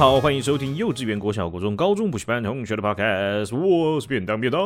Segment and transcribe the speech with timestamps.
[0.00, 3.54] 好，欢迎收听幼稚园、国小、国中、高中补习班同学的 podcast。
[3.54, 4.58] 我是便当便当，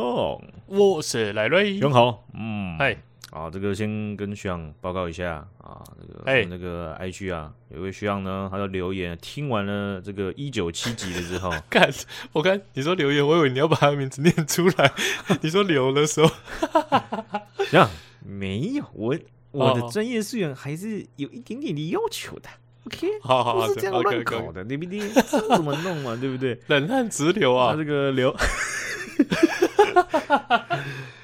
[0.65, 1.77] 我是赖瑞。
[1.81, 2.95] 很好，嗯，嗨，
[3.31, 11.91] 啊，这个先跟徐阳报告一下啊，这个哎，那个 IG 啊，有一位徐阳呢，他的留言，听完了这个一九七集的之后， 看，
[12.31, 14.89] 我看你说留言，我以为你要把他的名字念出来。
[15.43, 16.31] 你说留的时候，
[17.69, 17.89] 这样
[18.25, 19.13] 没有，我
[19.51, 22.47] 我的专业素养还是有一点点的要求的。
[22.85, 24.99] OK，好好好，不是这样乱搞的，对不对？
[25.09, 25.21] 这
[25.55, 26.59] 怎么弄嘛，对不对？
[26.67, 27.71] 冷汗直流啊！
[27.71, 28.35] 他这个留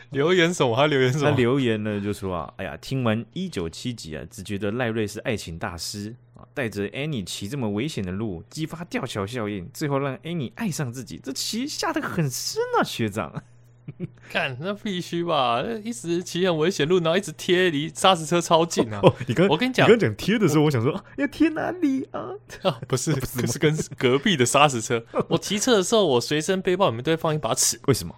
[0.10, 0.76] 留 言什么？
[0.76, 1.30] 他留言什么？
[1.30, 13.44] 他留言呢，就说啊，哎呀，听完一九七集啊，只觉得赖瑞是爱情大师啊，带着 Annie 骑这么危险的路，激发吊桥效应，最后让 Annie 爱上自己，这棋下得很深啊，学长。
[14.32, 15.64] 干，那必须吧！
[15.84, 19.00] 一直骑很危险路，然后一直贴离砂石车超近啊！
[19.04, 22.30] 哦，你刚我跟你讲，你刚讲贴的时候，我，我想说要贴哪里啊？
[22.64, 25.04] 啊 不是，不是，是跟隔壁的砂石车。
[25.30, 27.80] 我骑车的时候，我随身背包里面都会放一把尺。
[27.88, 28.16] 为什么？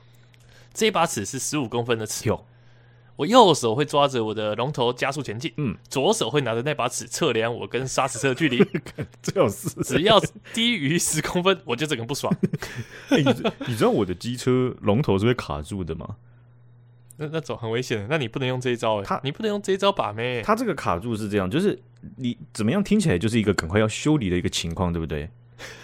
[0.74, 2.28] 这一把尺是十五公分的尺。
[2.28, 2.46] 有。
[3.16, 8.58] 我右手会抓着我的龙头加速前进，嗯，左手会拿着那把尺测量我跟砂石车的距离，
[9.22, 10.20] 最好是只要
[10.54, 12.34] 低于十公分， 我就整个不爽。
[13.10, 13.24] 欸、 你
[13.68, 16.16] 你知道我的机车龙头是会卡住的吗？
[17.18, 20.42] 那那种很危险的，那你不能用这一招哎、欸，他你不能用这一招把妹。
[20.42, 21.80] 他这个卡住是这样，就是
[22.16, 25.30] 你怎么样听起来就是一个赶快要修理的一个情况，对不对？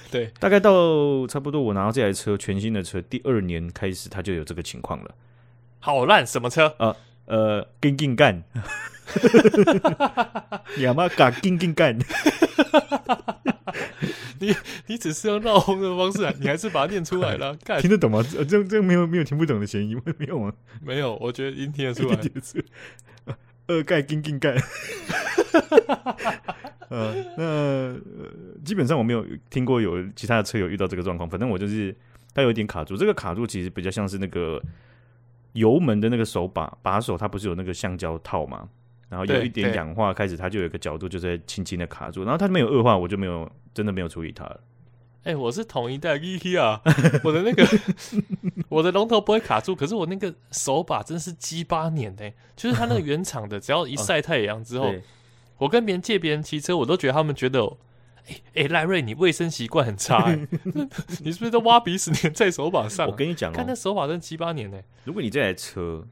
[0.10, 5.14] 对，大概到差不多我拿到这台车全新的车第二年开始，它就有这个情况了。
[5.78, 6.98] 好烂，什么车啊？
[7.30, 8.44] 呃，跟跟干，
[10.76, 11.96] 你阿妈嘎跟跟干，
[14.40, 14.56] 你
[14.88, 18.26] 你只是用绕红的方式，你还是把它念出来了， 干听得懂吗？
[18.28, 20.52] 这样这没有没有听不懂的嫌疑，没有吗？
[20.82, 22.18] 没有，我觉得音听得出来。
[23.68, 24.56] 二盖跟跟干，
[26.90, 27.96] 呃，那
[28.66, 31.96] 基本上我没有听过有其他的车友遇到这个状况，反正我就是
[32.34, 34.60] 它有一点卡住，这个卡住其实比较像是那个。
[35.54, 38.68] 油门的那个手把把手，它不是有那个橡胶套嘛？
[39.10, 42.24] 然后有一点氧化，开始它就有一个角度，就在轻轻的卡住。
[42.24, 44.60] 然后它没有恶化，我就没有真的没有处理它了。
[45.24, 46.82] 哎、欸，我是同一代 E 啊，
[47.24, 47.66] 我的那个
[48.70, 52.30] 我的龙头不会卡住，可是我那个手把真是鸡巴年呢。
[52.56, 54.96] 就是它那个 原厂的，只要一晒太阳之后，哦、
[55.58, 57.78] 我跟别人借别人骑车，我都觉得他们觉得。
[58.54, 60.36] 哎，赖瑞，你卫生习惯很差，欸
[61.24, 63.10] 你是不是都挖鼻屎粘在手把上，啊？
[63.10, 64.86] 我跟你讲哦，看那手把真七八年呢，欸。
[65.04, 66.08] 如果你这台车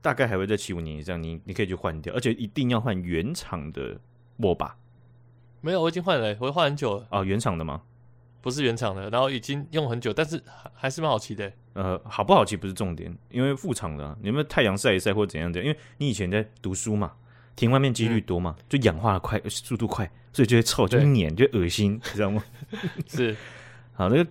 [0.00, 3.98] 大概还会在七五年以上，你你可以去换掉，而且一定要换原厂的
[4.38, 4.76] 握把。
[5.60, 7.06] 没有，我已经换了，我换很久了。
[7.10, 7.82] 啊，原厂的吗？
[8.40, 11.54] 不是原厂的，然后已经用很久，但是还还是蛮好骑的，欸。
[11.74, 15.68] 呃，好不好骑不是重点，因为副厂的，啊，你有没有太阳晒一晒或怎样怎样？
[15.68, 17.12] 因为你以前在读书嘛。
[17.56, 22.42] 停外面几率多嘛，嗯、就氧化的快，速度快，所以就会臭，就会黏，就恶心，你 知道吗？
[23.08, 23.36] 是，
[23.92, 24.24] 好，那个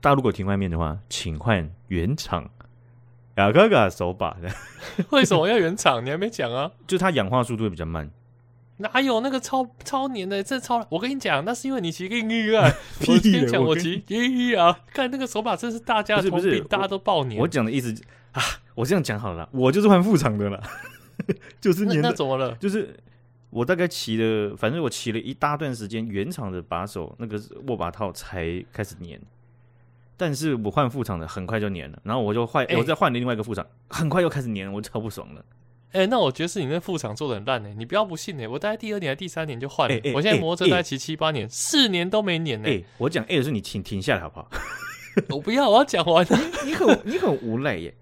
[0.00, 2.50] 大家如果停外面的话，请换原厂
[3.36, 4.36] 雅阁阁手把。
[5.10, 6.04] 为什么要原厂？
[6.04, 6.70] 你还没讲啊？
[6.86, 8.10] 就它氧化速度会比较慢。
[8.78, 10.42] 哪有那个超超黏的？
[10.42, 12.70] 这超，我跟你讲，那是因为你骑个一啊。
[13.00, 17.40] 我跟你讲，我骑一啊，看那个手把真是大家的通病，大家都爆黏。
[17.40, 17.94] 我讲的意思
[18.32, 18.42] 啊，
[18.74, 20.62] 我这样讲好了，我就是换副厂的了。
[21.58, 22.54] 就是黏的，那怎么了？
[22.56, 22.94] 就是
[23.50, 29.18] 我大概骑了，反正我骑了一大段时间，原厂的把手那个握把套才开始粘。
[30.16, 31.98] 但是我换副厂的，很快就粘了。
[32.02, 35.44] 然后我就换，欸、我再换了另外一个副厂，很快又开始粘，我超不爽了。
[35.92, 37.68] 哎、欸，那我觉得是你那副厂做的很烂呢。
[37.76, 39.94] 你不要不信呢，我大概第二年还第三年就换了。
[40.14, 42.84] 我现在摩托车大概骑七八年，四、欸、年都没粘呢。
[42.98, 44.50] 我讲哎的是你停停下来好不好？
[45.30, 46.26] 我不要，我要讲完。
[46.66, 47.94] 你很你很无赖耶。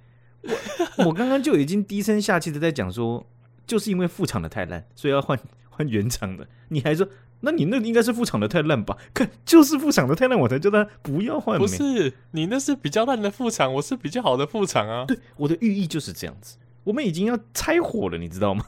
[0.43, 3.25] 我我刚刚就已经低声下气的在讲说，
[3.67, 5.39] 就是因为副厂的太烂，所以要换
[5.71, 6.47] 换原厂的。
[6.69, 7.07] 你还说，
[7.41, 8.97] 那你那应该是副厂的太烂吧？
[9.13, 11.59] 看，就是副厂的太烂，我才叫他不要换。
[11.59, 15.05] 不是，你那是比较烂的副厂，我是比较好的副厂啊。
[15.07, 16.57] 对，我的寓意就是这样子。
[16.85, 18.65] 我们已经要拆火了，你知道吗？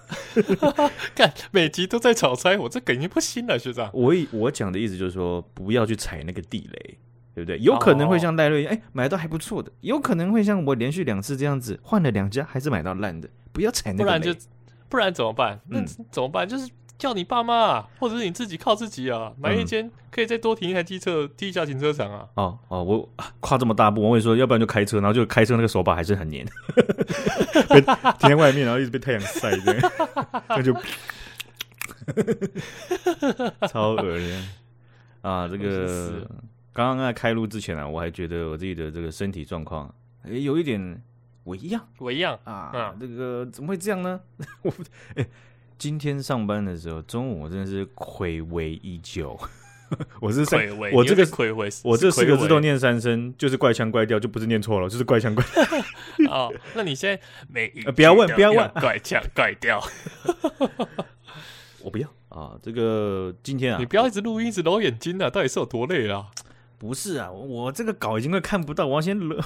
[1.14, 3.90] 看每集都在炒拆火，这梗已经不新了，学长。
[3.92, 6.98] 我我讲的意思就是说，不要去踩那个地雷。
[7.36, 7.58] 对不对？
[7.58, 13.28] 有可能会像赖瑞一样，哎，买到还不错的；有可能会像我连续两次这样子换了两家，还是买到烂的。
[13.52, 14.06] 不要踩那个雷。
[14.06, 14.40] 不然就
[14.88, 15.60] 不然怎么办？
[15.68, 16.46] 那怎么办？
[16.46, 22.26] 嗯、就是叫你爸妈、啊，或者是你自己靠自己啊，买一间可以再多停一台机车，地下停车场啊。
[22.34, 23.08] 哦哦，我
[23.40, 26.46] 跨这么大步，我跟你说，要不然就开车，然后就开车那个手把还是很黏，
[27.68, 27.80] 被
[28.18, 29.92] 停在外面，然后一直被太阳晒，这 样
[30.48, 30.74] 那就
[33.68, 34.48] 超恶心
[35.22, 35.46] 啊！
[35.48, 36.26] 这个。
[36.72, 39.90] 刚刚在开录之前啊，我还觉得我自己的这个身体状况
[40.26, 41.02] 也有一点
[41.46, 44.20] 微恙，微恙啊，嗯、这个怎么会这样呢？
[44.62, 44.72] 我
[45.14, 45.26] 哎，
[45.78, 49.38] 今天上班的时候，中午我真的是睽违已久，
[50.20, 56.28] 我是愧伪，我这个愧伪，我这四个字都念三声，就是怪腔怪调，就不是念错了，就是怪腔怪调。
[56.30, 59.82] 哦，那你现在每一、呃、不要问，不要问，怪腔怪调。
[61.82, 62.58] 我不要啊！
[62.60, 65.30] 这个今天啊，你不要一直录音，一直揉眼睛啊！
[65.30, 66.26] 到底是有多累啊？
[66.78, 69.40] 不是啊，我这个稿已经快看不到，我要先勒。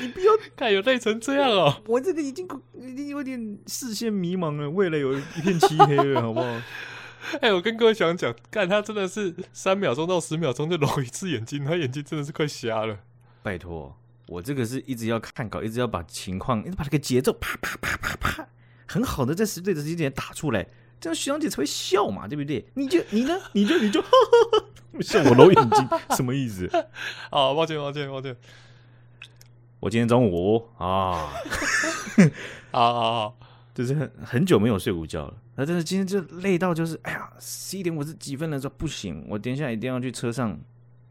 [0.00, 1.82] 你不要看有累成这样哦！
[1.86, 6.60] 我这个已经已经有点视线迷茫了，未来有一片漆黑了，好不好？
[7.40, 12.98] 哎，我跟各位想讲，看他真的是三秒钟到十秒钟就揉一次眼睛，他眼睛真的是快瞎了。
[13.42, 13.96] 拜托，
[14.28, 18.48] 我这个是一直要看稿，一直要把情况，一直把这个节奏啪啪啪啪啪。
[18.86, 20.66] 很好的，在十对的时间点打出来，
[21.00, 22.64] 这样学长姐才会笑嘛，对不对？
[22.74, 23.36] 你就你呢？
[23.52, 24.00] 你就你就
[25.00, 26.66] 笑我揉眼睛，什么意思？
[27.30, 28.36] 啊，抱歉抱歉抱歉，
[29.80, 31.32] 我今天中午啊，
[32.72, 33.38] 好好好，
[33.74, 40.58] 就是很很久没有睡午觉了，那真的今天就累到就是，哎呀，十一点五十几分的时候不行，我等一下一定要去车上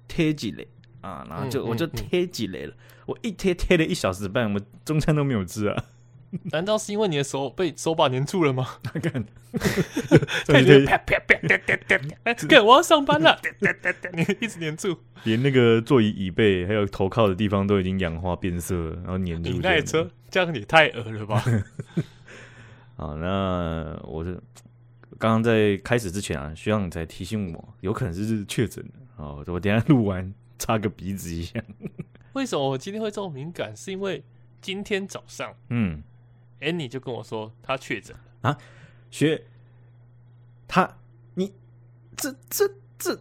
[0.08, 0.68] 贴几雷
[1.02, 2.74] 啊，然后就、嗯嗯嗯、我就贴几雷了，
[3.06, 5.84] 我一贴贴了一小时半，我中餐都没有吃啊。
[6.52, 8.68] 难道是因为你的手被手把粘住了吗？
[9.02, 9.02] 看，
[10.48, 12.48] 看你啪啪啪啪啪啪啪！
[12.48, 13.40] 哥，我要上班了，
[14.14, 19.50] 你一直粘住，连那个座椅椅背还有头靠的地方都已经氧化变色，然后粘住。
[19.52, 21.44] 你那车这样也太恶了吧？
[22.98, 24.34] 好，那我是
[25.18, 28.92] 刚刚在开始之前啊，需要你再提醒我，有可能是确诊的。
[29.16, 31.64] 好，我等下录完擦个鼻子一下。
[32.34, 33.74] 为什么我今天会这么敏感？
[33.76, 34.22] 是因为
[34.60, 36.04] 今天早上，嗯。
[36.66, 38.58] Annie 就跟我说他确诊啊，
[39.12, 39.44] 学
[40.68, 40.98] 他，
[41.36, 41.54] 你
[42.18, 42.68] 这这
[42.98, 43.20] 这，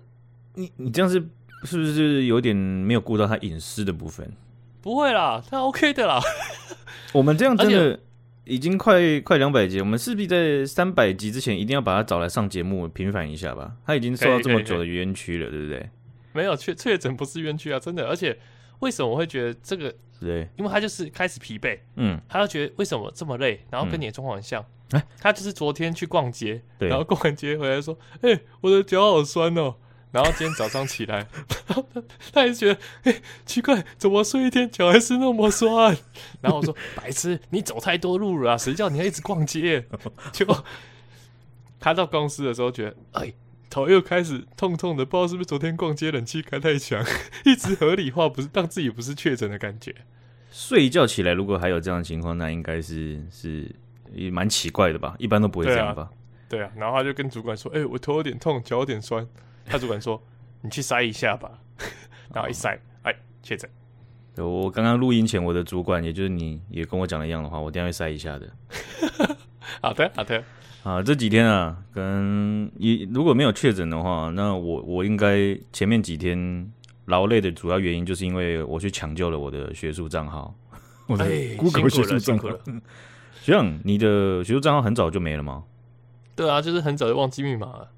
[0.55, 1.23] 你你这样是
[1.64, 4.32] 是不是有点没有顾到他隐私的部分？
[4.81, 6.20] 不会啦，他 OK 的啦。
[7.12, 8.00] 我们这样真的
[8.44, 13.76] 已经快快两百集，我们势必在三百集之前一定要把他找来上节目平反一下吧。
[13.85, 15.91] 他已经受到这么久的冤屈了，对不对？
[16.32, 18.38] 没有确确诊不是冤屈啊，真的，而且。
[18.84, 19.92] 为什么我会觉得这个？
[20.20, 29.75] 对，因为他就是开始疲惫，嗯，他就觉得为什么这么累，然后跟你的状况很像，哎、嗯，他就是昨天去逛街，对，然后逛完街回来说，哎、欸，我的脚好酸哦，
[30.12, 31.26] 然后今天早上起来，
[32.32, 35.96] 他也是觉得，哎、欸，奇怪，怎么睡一天脚还是那么酸？
[36.40, 39.84] 然后我说，白痴，你走太多路了啊，谁叫你要一直逛街？
[40.32, 40.64] 结果
[41.81, 43.34] 他到公司的时候觉得，哎。
[43.74, 47.04] 头又开始痛痛的，不知道是不是昨天逛街冷气开太强，
[47.44, 49.92] 一直合理化不是让自己不是确诊的感觉。
[50.52, 53.68] 睡一觉起来，如果还有这样的情况，那应该是是
[54.12, 55.16] 也蛮奇怪的吧？
[55.18, 56.08] 一般都不会这样吧？
[56.48, 59.26] 对啊，然后他就跟主管说：“哎、欸，我头有点痛，脚有点酸。”
[59.66, 60.22] 他主管说
[60.62, 61.50] ：“你去筛一下吧。”
[62.32, 63.12] 然后一筛，哎，
[63.42, 63.68] 确诊。
[64.36, 68.48] 我刚刚录音前，我的主管也就是你也跟我讲了一样的话，我等下会筛一下的。
[69.82, 70.44] 好的，好的。
[70.84, 76.70] 啊，这几天啊，跟一如果没有确诊的话，那我我应该前面几天
[77.06, 80.54] 劳累的主要原因，就是因为我去抢救了我的学术账号，
[81.08, 81.25] 我的
[81.56, 82.50] Google 学术账号。
[83.42, 85.64] 学长，你的学术账号很早就没了吗？
[86.36, 87.90] 对啊，就是很早就忘记密码了。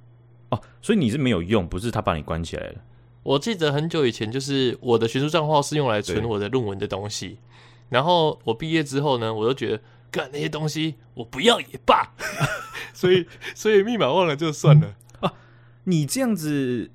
[0.51, 2.77] 哦，所以你是没有用，不是他把你关起来了？
[3.25, 7.39] 我记得很久以前，就是我的学术账号是用来存我的论文的东西，
[7.89, 9.83] 然后我毕业之后呢，我就觉得。
[10.09, 12.15] 干那些东西，我不要也罢，
[12.97, 15.33] 所以 所以密码忘了就算了啊。
[15.85, 16.91] 你这样子，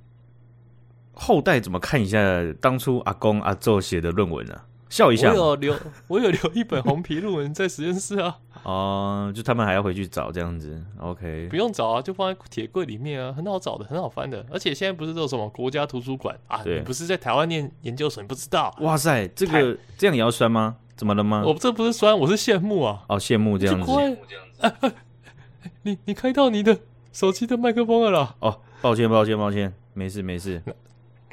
[1.14, 2.20] 后代怎么看一下
[2.60, 4.66] 当初阿公阿祖写的论文呢、啊？
[4.90, 5.30] 笑一下。
[5.30, 5.76] 我有留，
[6.08, 8.40] 我有留一本红皮论文在实验室啊。
[8.64, 10.84] 哦、呃，就他们还要回去找这样子。
[11.00, 14.46] OK，不用找啊，就放在铁柜里面啊，很好找的，很好翻的。
[14.52, 16.62] 而且现在不是都有什么国家图书馆啊？
[16.62, 18.76] 对，你不是在台湾念研究所，你不知道。
[18.82, 20.76] 哇塞，这个这样也要酸吗？
[20.98, 21.42] 怎么了吗？
[21.46, 23.04] 我这不是酸，我是羡慕啊！
[23.08, 23.90] 哦，羡慕这样子。
[23.90, 24.68] 羡慕这样子。
[24.68, 24.94] 啊啊、
[25.84, 26.80] 你你开到你的
[27.12, 28.36] 手机的麦克风了啦？
[28.40, 30.62] 哦，抱歉抱歉抱歉，没事没事。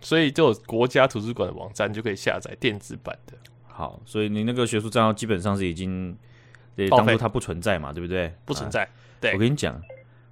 [0.01, 3.35] 所以就有国家图书馆的网站就可以下载电子版的。
[3.67, 6.17] 好，所以你那个学术账号基本上是已经，
[6.77, 8.33] 对，当做它不存在嘛，对不对？
[8.45, 8.85] 不存在。
[8.85, 8.91] 啊、
[9.21, 9.81] 对，我跟你讲，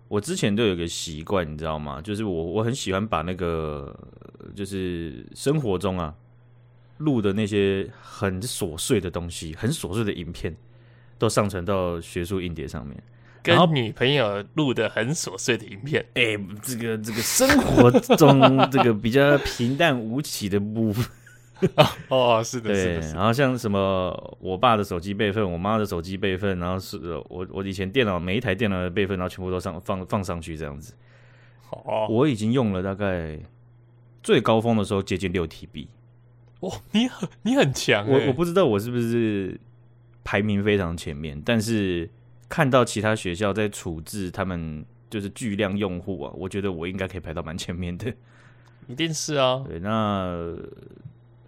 [0.08, 2.00] 我之前都有个习惯，你知道吗？
[2.00, 3.94] 就是我我很喜欢把那个，
[4.54, 6.14] 就是生活中啊。
[6.98, 10.56] 录的那些很琐碎的东西，很琐碎的影片，
[11.18, 12.96] 都上传到学术硬碟上面。
[13.46, 21.06] 跟女朋友录的很琐碎的影片，哎、欸，这个这个生活中这个比较平淡无奇的部分。
[22.08, 23.02] 哦，是的，对是的。
[23.02, 26.98] 是的，然后像什么我爸的手机备份，我妈的手机备份，然后是
[27.28, 30.92] 我我以前电脑每一台电脑的备份，然后全部都上放放上去这样子。
[31.70, 33.38] 哦，我已经用了大概
[34.22, 35.86] 最高峰的时候接近六 TB。
[36.60, 38.12] 哇，你很你很强、欸！
[38.12, 39.58] 我我不知道我是不是
[40.24, 42.08] 排名非常前面，但是
[42.48, 48.12] 看到其他学校在处置他们，就就是巨量用户啊，我觉得我应该可以排到蛮前面的。
[48.86, 49.64] 一定是啊。
[49.66, 50.54] 对，那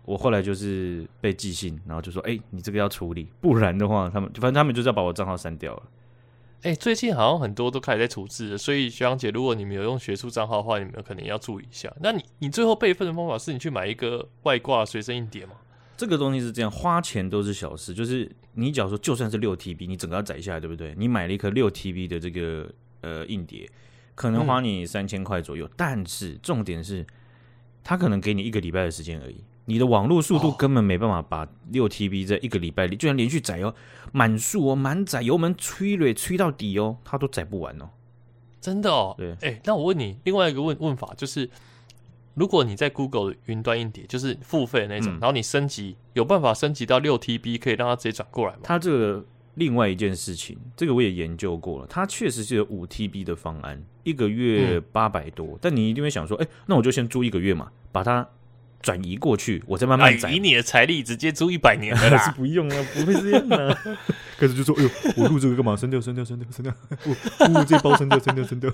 [0.07, 5.83] 我后来就是被寄信，然后就说：“哎、欸，你这个要处理，不然的话，他们反正他们就是要把我账号删掉了。”
[6.63, 11.93] 哎，最近好像很多都开始在处置了，所以学长姐，如果你们有用学术账号的话，你们可能要注意一下。
[12.01, 15.53] 那你你最后备份的方法是你去买一个外挂随身硬碟吗？
[15.99, 20.95] 这个东西是这样，花钱都是小事，就是你假如说就算是六 TB，你整个要载下来，对不对？
[20.97, 22.69] 你买了一颗六 TB 的这个
[23.03, 23.69] 呃硬碟，
[24.15, 27.07] 可能花你三千块左右，嗯、但是重点是，
[27.85, 29.45] 它可能给你一个礼拜的时间而已。
[29.67, 33.75] 你的网络速度根本没办法把六 TB 在一个礼拜里，居然连续载哦，
[34.13, 37.91] 满速哦，满载油门催泪催到底哦，它都载不完哦。
[38.63, 39.15] 真的哦。
[39.19, 39.33] 对。
[39.33, 41.49] 哎、欸，那我问你另外一个问问法，就是
[42.39, 48.61] 如果你在 Google 云端硬碟，就是付费的那种，嗯、然后你升级，有办法升级到六 TB，可以让它直接转过来吗？
[48.63, 58.27] 它这个另外一件事情，这个我也研究过了，它确实是有五 TB 的方案，一个月八百多，嗯、但你一定会想说，哎、欸，那我就先租一个月嘛，把它。
[58.81, 60.31] 转移过去，我再慢慢载。
[60.31, 62.19] 以你的财力，直接租一百年的啦。
[62.23, 63.79] 是不用啊，不会这样的、啊。
[64.39, 65.75] 开始就说：“哎呦，我录这个干嘛？
[65.77, 66.73] 删掉，删掉，删掉，删掉！
[67.55, 68.73] 我这包删掉，删掉，删掉。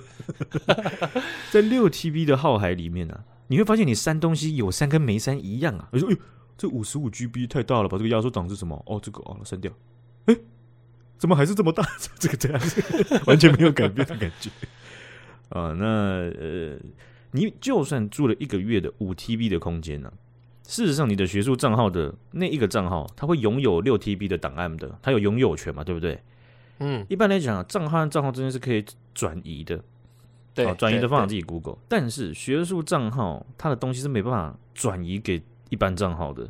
[1.51, 5.89] ”在六 TB 的号海里面呢、啊，你会发现你删东西有删跟没删一样啊。
[5.91, 6.17] 我说：“哎呦，
[6.57, 7.97] 这五十五 GB 太大了吧？
[7.97, 8.81] 这个压缩档是什么？
[8.85, 9.71] 哦，这个哦，删掉。
[10.25, 10.35] 哎，
[11.17, 11.83] 怎么还是这么大？
[12.19, 12.81] 这个这样子，
[13.25, 14.49] 完全没有改变的感觉
[15.49, 15.73] 啊。
[15.77, 16.77] 那呃。”
[17.31, 20.13] 你就算住了一个月的五 TB 的空间呢、啊，
[20.67, 26.19] 事实上你的学术账号的那一个账号，它会拥有六 TB 的档案的，它有拥有权嘛，对不对？
[26.79, 29.79] 嗯，一般来讲啊，账号和账号之间是可以转移的，
[30.53, 31.77] 对，转移的方法自己 Google。
[31.87, 36.49] 但是学术账号它的东西是没办法转移给一般账号的。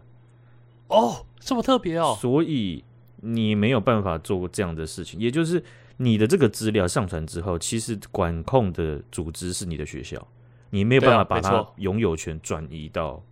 [0.88, 2.84] 哦，这么特别哦，所以
[3.18, 5.64] 你没有办法做过这样的事情，也就是
[5.98, 10.26] 你的这个资料上传之后，其实管控的组织是你的学校。
[10.72, 13.24] 你没有办法把它拥有权转移到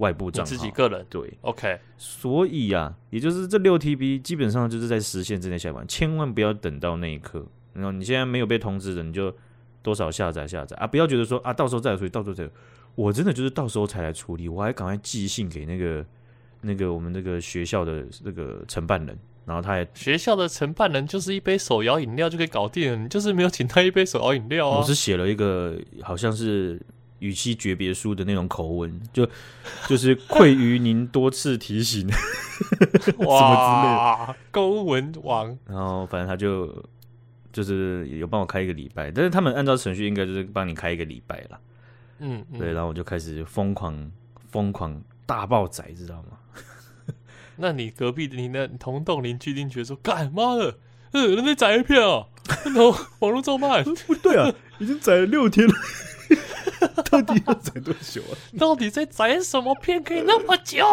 [0.00, 1.78] 外部账号，自己个人对，OK。
[1.96, 7.46] 所以啊，也就是这六 TB 基本上就是在实现之内下完，千万不要等到那一刻。
[7.72, 9.34] 然后你现在没有被通知的，你就
[9.82, 12.48] 多少下载下载啊，不要觉得说啊，到时候再来处理，到时候再。
[12.96, 16.04] 我真的就是到时候才来处理，我还赶快寄信给那个
[16.62, 19.16] 那个我们那个学校的那个承办人。
[19.46, 24.78] 然后他也学校的承办人就是一杯手摇饮料就可以搞定了，你就是没有请他一杯手摇饮料啊。
[24.78, 26.80] 我是写了一个好像是
[27.20, 29.26] 语气诀别书的那种口吻，就
[29.86, 32.06] 就是愧于您多次提醒，
[33.18, 35.58] 哇，什么之类的公文王。
[35.66, 36.84] 然后反正他就
[37.52, 41.60] 就是有帮我开一个礼拜，但是他们按照程序应该就是帮你开一个礼拜了。
[42.18, 44.10] 嗯，嗯，对，然后我就开始疯狂
[44.50, 46.38] 疯狂大爆载，知道吗？
[47.56, 50.78] 那你隔壁的你那同栋邻居，邻居说：“干妈的，
[51.12, 52.26] 呃，人家载一片啊，
[52.64, 55.74] 然后网络照卖，不 对啊，已经宰了六天了，
[57.10, 58.32] 到底要载多久啊？
[58.58, 60.84] 到底在载什么片可以那么久？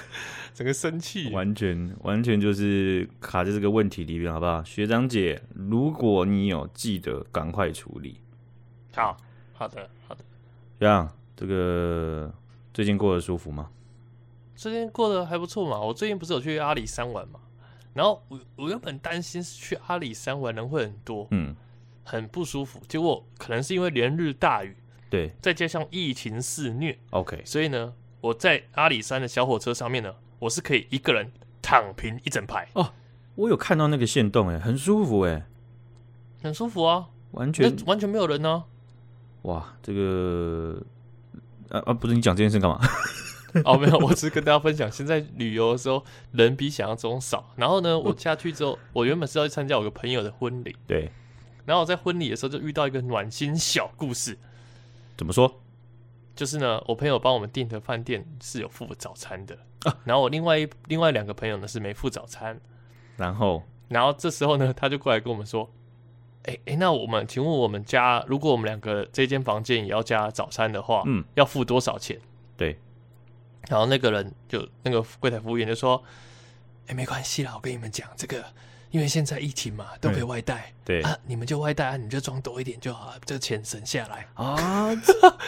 [0.54, 4.64] 整个生气，完全完全就是卡在这个问题里面，好不好？
[4.64, 8.18] 学长姐，如果你有记得赶快处理。
[8.94, 9.16] 好，
[9.52, 10.24] 好的，好的。
[10.80, 12.32] 这样，这个
[12.72, 13.68] 最近过得舒服吗？”
[14.56, 17.38] 最近过得还不错嘛，我最近不是有去阿里山玩嘛，
[17.92, 21.54] 然后我我原本担心是去阿里山玩人会很多，嗯，
[22.02, 24.74] 很不舒服，结果可能是因为连日大雨，
[25.08, 31.30] 对，再加上疫情肆虐，OK，所以呢，我在阿里山的小火车上面呢，我是可以一个人
[31.62, 32.92] 躺平一整排哦，
[33.36, 35.46] 我有看到那个线动哎，很舒服哎，
[36.42, 38.64] 很舒服啊，完全完全没有人呢，
[39.42, 40.82] 哇，这个
[41.70, 42.80] 啊啊，不是你讲这件事干嘛？
[43.64, 47.54] 哦，没有，我只是跟大家分享，现在旅游的时候人比想象中少。
[47.56, 51.10] 然后呢，我下去之后，我原本是要去参加我个朋友的婚礼，对。
[51.64, 54.36] 然后我在婚礼的时候就遇到一个暖心小故事。
[55.16, 55.62] 怎么说？
[56.34, 59.98] 就是呢，我朋友帮我们订的饭店是有付早餐的啊。
[60.04, 62.60] 然后我另外一另外两个朋友呢是没付早餐。
[63.16, 65.70] 然后，然后这时候呢，他就过来跟我们说
[66.44, 72.20] ：“哎哎，那我们请问我们家，如果我们两个这间房间也要加早餐的话，嗯，要付多少钱？”
[72.58, 72.78] 对。
[73.68, 76.02] 然后那个人就那个柜台服务员就说
[76.88, 78.44] ：“哎，没关系啦，我跟你们讲，这个
[78.90, 84.94] 因为现在疫情嘛，都可以外带，对啊，你们就外带啊，你们就装多一点就好，这个钱省下来啊。
[85.04, 85.38] 这”这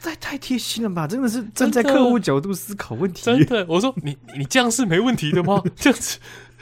[0.00, 1.06] 这太贴心了吧？
[1.06, 3.22] 真的是站在客户角度思考问题。
[3.24, 5.62] 真的，我说你你这样是没问题的吗？
[5.74, 6.18] 这样子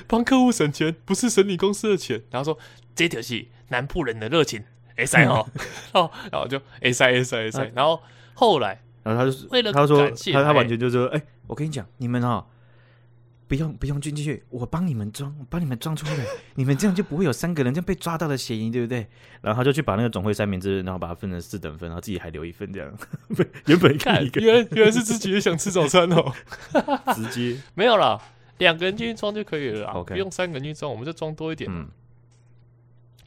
[0.06, 2.23] 帮客户省钱，不是省你公司的钱。
[2.30, 2.58] 然后说
[2.94, 4.64] 这条是南部人的热情，
[4.96, 5.46] 哎塞哦，
[5.92, 8.00] 哦，然后就哎塞哎塞哎塞，然后
[8.35, 8.80] 后来。
[9.02, 12.46] 然后他就为了他说他他完全就是说，哎、欸，我跟你讲，你们哈、哦，
[13.48, 16.26] 不用不用进去，我帮你们装，我帮你们装出来，
[16.56, 19.06] 你们这样就不会有三个人这样被抓到的嫌疑，对不对？
[19.40, 22.92] 然后他就去把那个总会三明治，然后把它分成四等份，然后自己还留一份，这样。
[23.66, 26.32] 原本看一个，原来原来是自己也想吃早餐哦，
[27.14, 28.20] 直接没有啦，
[28.58, 31.70] 两个人进去装就可以了不用三个人进去装，我们就装多一点。
[31.70, 31.88] 嗯。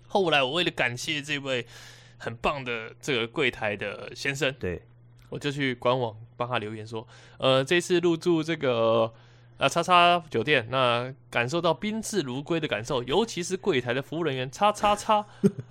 [0.07, 1.65] 后来我为了感谢这位
[2.17, 4.81] 很棒的这个柜台的先生，对，
[5.29, 7.07] 我就去官网帮他留言说，
[7.37, 9.13] 呃，这次入住这个。
[9.59, 15.25] 啊，叉叉酒店，那感受到宾至如归的感受，尤其是柜台的服务人员，叉叉叉，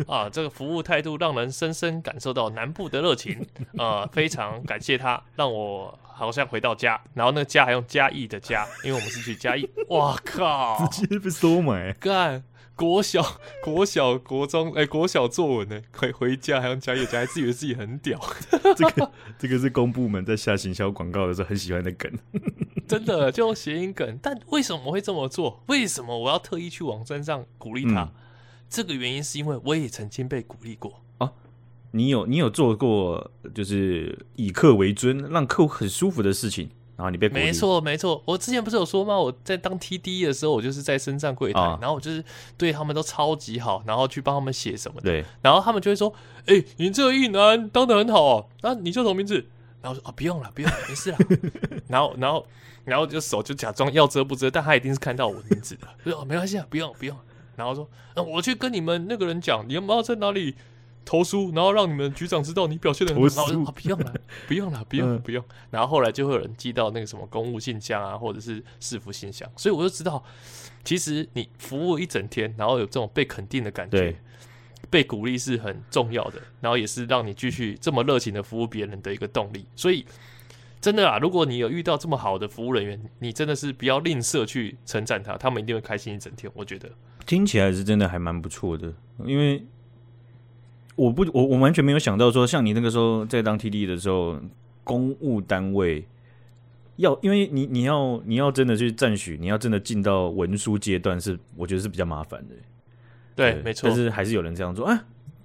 [0.07, 3.47] 啊，这个服务态度让人深深感受到南部的热情，
[3.78, 12.45] 啊，非常感谢他，让我好像回到家，然后那个家还用嘉义的家，因为我们是去嘉义，哇靠，直接被收买，干。
[12.76, 18.16] 国小、国小、国中，哎、欸，国小作文呢，回回家还用加一加，还自以为自己很屌。
[18.76, 22.09] 这个这个是公部门在下行销广告的时候很喜欢的梗，
[22.88, 24.18] 真的就谐音梗。
[24.23, 25.62] 但为什么会这么做？
[25.66, 28.02] 为什么我要特意去网站上鼓励他？
[28.02, 28.12] 嗯、
[28.68, 31.30] 这个原因是因为我也曾经被鼓励过啊。
[31.90, 36.71] 你有你有做过就是以客为尊，让客户很舒服的事情。
[36.97, 39.16] 然后你被没错没错，我之前不是有说吗？
[39.16, 42.25] 我在当 TD 的时候，我就是在身上柜台，哦、然后我就是
[42.57, 45.09] 对他们都超级好，然后去帮他们写什么的。
[45.09, 46.12] 对，然后他们就会说
[46.47, 49.47] ：“哎、欸，你这个役男当的很好啊，那你叫什么名字？”
[49.80, 51.18] 然后说：“哦，不用了，不用了，没事了。
[51.88, 52.47] ”然后，然后，
[52.85, 55.88] 然后就手就假装要遮不遮，但他一定是看到我的名字的。
[56.04, 57.16] 说：“哦，没关系啊，不用不用。”
[57.56, 60.54] 然后说：“嗯，我去跟你们那个人讲，你们要在哪里？”
[61.04, 63.44] 投诉，然后让你们局长知道你表现的很好。
[63.44, 64.14] 啊，不用了，
[64.47, 65.42] 不用了，不用，嗯、不用。
[65.70, 69.50] 然后后来就会有人寄到那个什么公务信箱啊，或者是市府信箱。
[69.56, 70.23] 所以我就知道，
[70.85, 74.16] 其实你服务一整天，然后有这种被肯定的感觉，对
[74.90, 76.40] 被鼓励是很重要的。
[76.61, 79.64] 然后也是让你继续这么热情的服务别人的一个动力。
[79.75, 80.04] 所以
[80.80, 86.51] 真的啊，如果你有遇到这么好的服务人员，你真的是不要吝啬去称赞他，他们一定会开心一整天。
[86.55, 86.90] 我觉得
[87.27, 88.92] 听起来是真的还蛮不错的，
[89.24, 89.64] 因为。
[91.01, 94.37] 我不，我我完全没有想到说，像你那个时候在当 TD 的时候，
[94.83, 96.05] 公务单位
[96.96, 102.55] 要，因为你你要你要真的去赞许，你要真的进到文书阶段，是我觉得是比较麻烦的。
[103.38, 103.88] 对没错。
[103.88, 105.05] 但是还是有人这样做，啊，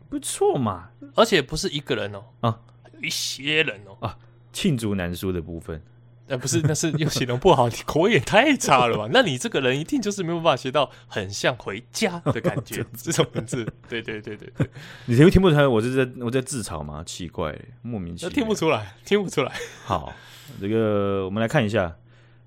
[0.09, 0.89] 不错嘛。
[1.15, 2.59] 而且不是一个人哦，啊，
[2.93, 4.17] 有一些人哦，啊，
[4.51, 5.81] 罄竹难书的部分。
[6.25, 9.09] 呃，不是，那是又形容不好，你口味也太差了吧？
[9.11, 13.65] 那你这个人一定就是没有办法写到很像回家的感觉， 这种文字。
[13.89, 14.69] 对对对对对，
[15.05, 15.67] 你听不听不出来？
[15.67, 17.03] 我是在我在自嘲吗？
[17.05, 18.33] 奇怪，莫名其妙。
[18.33, 19.51] 听不出来，听不出来。
[19.83, 20.13] 好，
[20.61, 21.93] 这个我们来看一下，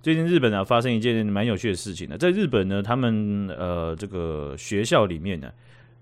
[0.07, 2.17] 最近日本啊发生一件蛮有趣的事情呢。
[2.17, 5.51] 在日本呢，他们呃这个学校里面呢，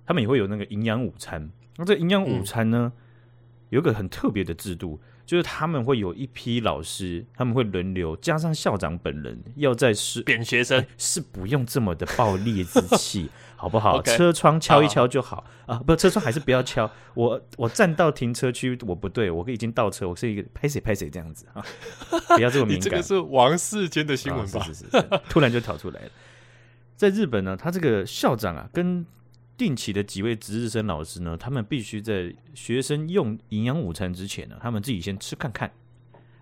[0.05, 1.51] 他们也会有那个营养午餐。
[1.79, 3.01] 那这营养午餐呢，嗯、
[3.71, 5.01] 有个很特别的制度。
[5.27, 16.91] 就是他们会有一批老师，他们会轮流，加上校长本人要在是贬学生，是不用这么的暴烈之气， 好不好？Okay, 车窗敲一敲就好，好啊，不，车窗还是不要敲。
[17.15, 21.65] 我我站到停车区，我不对，我已经倒车，我是一个拍谁拍谁这样子啊，
[22.37, 22.83] 不要这么敏感。
[22.83, 24.61] 这个是王世坚的新闻吧？
[24.61, 26.11] 啊、是是是，是，突然就跳出来了。
[26.97, 29.05] 在日本呢，他这个校长啊，跟
[29.57, 35.73] 定期的几位值日生老师呢，他们必须在学生用营养午餐之前呢，他们自己先吃看看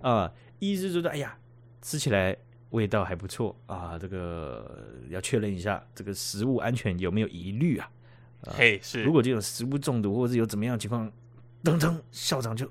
[0.01, 1.37] 啊，意思就是哎呀，
[1.81, 2.37] 吃起来
[2.70, 7.90] 味道还不错啊，这个要确认一下这个食物安全有没有疑虑啊？
[8.42, 11.11] 嘿，是，如果这种食物中毒或者有怎么样的情况，
[11.62, 12.70] 噔噔，校长就。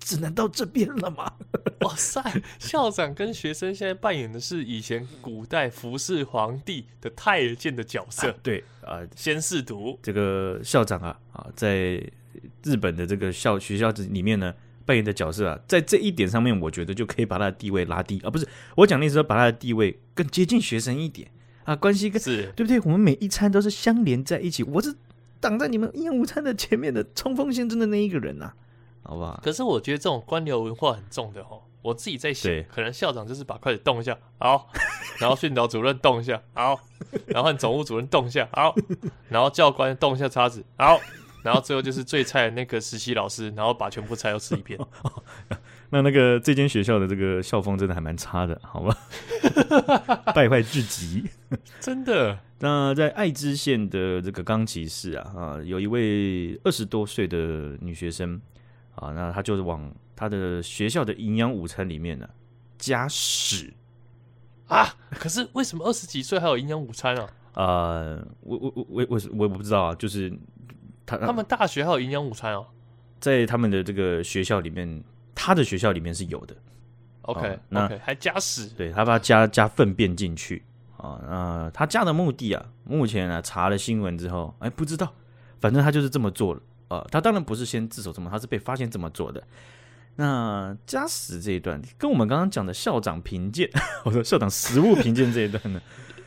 [0.00, 1.30] 只能到这边了吗？
[1.86, 2.22] 哇塞！
[2.58, 8.30] 校长跟学生现在扮演的是以前古代服侍皇帝的太监的角色。
[8.30, 12.02] 啊对啊，先试读这个校长啊啊，在
[12.64, 18.30] 日本的这个校学校里面呢，扮演的角色啊，在这一点上面，我觉得就可以把他的地位拉低啊。
[18.30, 21.30] 不是我讲的意思，说把他的地位更接近学生一点
[21.64, 22.80] 啊，关系更是对不对？
[22.80, 24.94] 我们每一餐都是相连在一起，我是
[25.40, 28.54] 挡在你们营养午餐的前面的冲锋陷阵的那一个人呐、啊。
[29.04, 31.62] 好吧，可是我觉得这种官僚文化很重的哦。
[31.82, 34.70] 我自己在想，可能校长就是把筷子动一下，好，
[35.20, 36.80] 然后训导主任动一下，好，
[37.26, 38.74] 然后换总务主任动一下，好，
[39.28, 41.00] 然后教官动一下叉子，好，
[41.42, 44.78] 然后最后就是最菜的那个实习老师，然后把全部菜都吃一遍。
[45.90, 48.96] 那那个这间学校的这个校风真的还蛮差的，好吧？
[50.34, 51.24] 败坏至极，
[51.80, 52.38] 真的。
[52.60, 58.40] 那在爱知县的这个冈崎市啊啊，有一位二十多岁的女学生。
[58.94, 62.28] 啊，那她就是往他的学校的营养午餐里面呢
[62.78, 63.72] 加屎
[64.68, 64.94] 啊！
[65.10, 67.28] 可是为什么二十几岁还有营养午餐啊？
[67.54, 70.32] 呃，我我我我我我不知道啊，就是
[71.04, 72.66] 他他们大学还有营养午餐哦，
[73.20, 76.56] 在他们的这个学校里面，他的学校里面是有的。
[77.22, 78.68] OK，那 okay, 还加屎？
[78.76, 80.64] 对，他把它加加粪便进去，
[80.96, 85.12] 啊，呃，他加的目的啊，目前啊查了新闻之后，哎，不知道，
[85.60, 87.08] 反正他就是这么做了啊、呃。
[87.12, 89.40] 他当然不是先自首这么，他是被发现这么做的。
[90.16, 93.70] 那加时这一段跟我们刚刚讲的校长评鉴，
[94.04, 95.80] 我说校长实物评鉴这一段呢，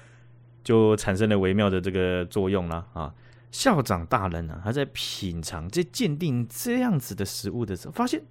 [0.63, 3.13] 就产生了微妙的这个作用了啊。
[3.51, 8.21] 校长大人呢、啊，他在品尝、在鉴定这样子的食物的时候，发现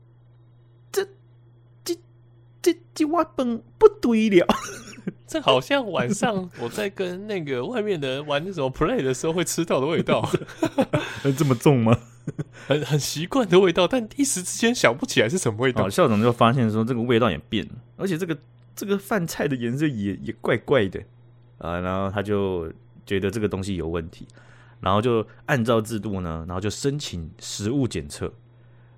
[0.90, 1.06] 这
[1.84, 1.94] 这
[2.62, 4.46] 这这碗饭不对了。
[5.26, 10.28] 这好像晚上我在跟那个外面的人玩那种 play 的时候会吃到的味道，
[11.36, 11.98] 这么重吗？
[12.68, 15.88] 很很习惯的味道，但一时之间想不起来是什么味道。
[15.88, 18.36] 校长就发现说，这个味道也变了，而且这个
[18.76, 21.00] 这个饭菜的颜色也也怪怪的
[21.58, 21.80] 啊。
[21.80, 22.72] 然后他就
[23.04, 24.28] 觉得这个东西有问题，
[24.80, 28.32] 然后就按照制度呢，然后就申请食物检测，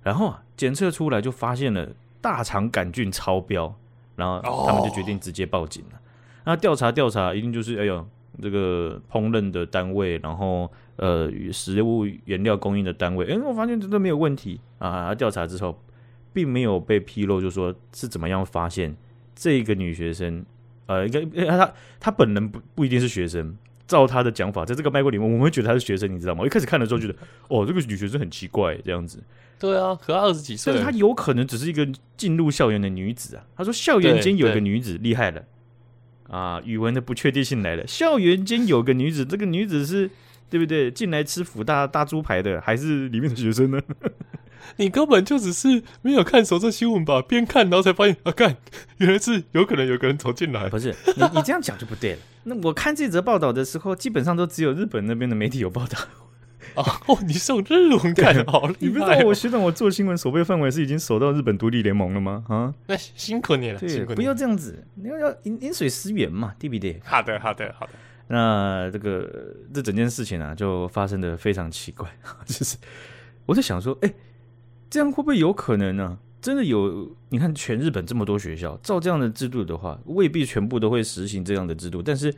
[0.03, 1.89] 然后啊检测出来就发现了
[2.21, 3.73] 大肠杆菌超标，
[4.15, 5.99] 然后他们就决定直接报警了。
[6.45, 8.05] 那调查调查，一定就是哎呦，
[8.41, 10.69] 这个烹饪的单位，然后。
[10.97, 15.13] 呃，食物原料供应的单位，哎，我发现这都没有问题啊。
[15.15, 15.83] 调查之后，
[16.31, 18.95] 并没有被披露，就说是怎么样发现
[19.33, 20.45] 这个女学生，
[20.85, 23.57] 呃，应该她她本人不不一定是学生。
[23.87, 26.41] 照她的讲法，在这个脉络里面，我们会觉得她是学生，你知道吗？
[26.41, 27.15] 我一开始看的时候觉得，
[27.49, 29.21] 哦，这个女学生很奇怪，这样子。
[29.59, 33.43] 对啊，可她二十几岁，但是她有可能只是一个进入校园的女子啊。
[33.57, 35.43] 她说，校园间有一个女子厉害了
[36.29, 37.85] 啊，语文的不确定性来了。
[37.87, 40.11] 校园间有个女子，这个女子是。
[40.53, 40.91] 对不对？
[40.91, 43.81] 进来吃福大大猪排的，还是里面的学生呢？
[44.77, 47.23] 你根本就只是没有看熟这新闻吧？
[47.23, 48.55] 边看然后才发现啊，看
[48.97, 50.69] 原来是有可能有个人走进来。
[50.69, 52.19] 不是你，你这样讲就不对了。
[52.45, 55.97] 那我看这则报道的时候，基本上都只有日本那边的媒体有报道。
[56.75, 58.75] 哦，你是用日文看的，好厉害哦！
[58.79, 62.43] 你不知道我学长我做新闻守备范围是已经守到日本独立联盟了吗？
[62.47, 64.15] 啊，那辛苦你了，辛苦你了。
[64.15, 67.01] 不要这样子，你要要饮饮水思源嘛，对不对？
[67.03, 67.93] 好的，好的，好的。
[68.27, 72.09] 那这个这整件事情啊，就发生的非常奇怪。
[72.45, 72.77] 就是
[73.45, 74.13] 我在想说，哎，
[74.89, 77.15] 这样会不会有可能呢、真的有？
[77.29, 82.01] 你看全日本这么多学校，照这样的制度的话，未必全部都会实行这样的制度。
[82.01, 82.33] 但是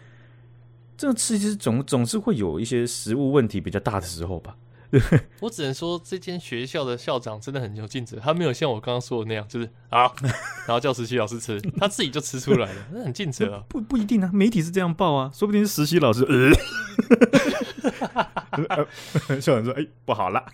[0.97, 4.55] 这个其实总总是会有一些食物问题比较大的时候吧。
[5.41, 10.11] 我只能说，这间学校的校长真的很有尽责，他没有像我刚刚说的那样，就是啊，
[10.67, 13.63] 然后叫实习老师吃，他自己就吃出来了，那很尽责啊。
[13.67, 16.23] 不不一定啊，媒体是这样报啊，说不定是实习老师。
[18.51, 18.87] 呃、
[19.41, 20.45] 校长说：“哎、欸，不好了，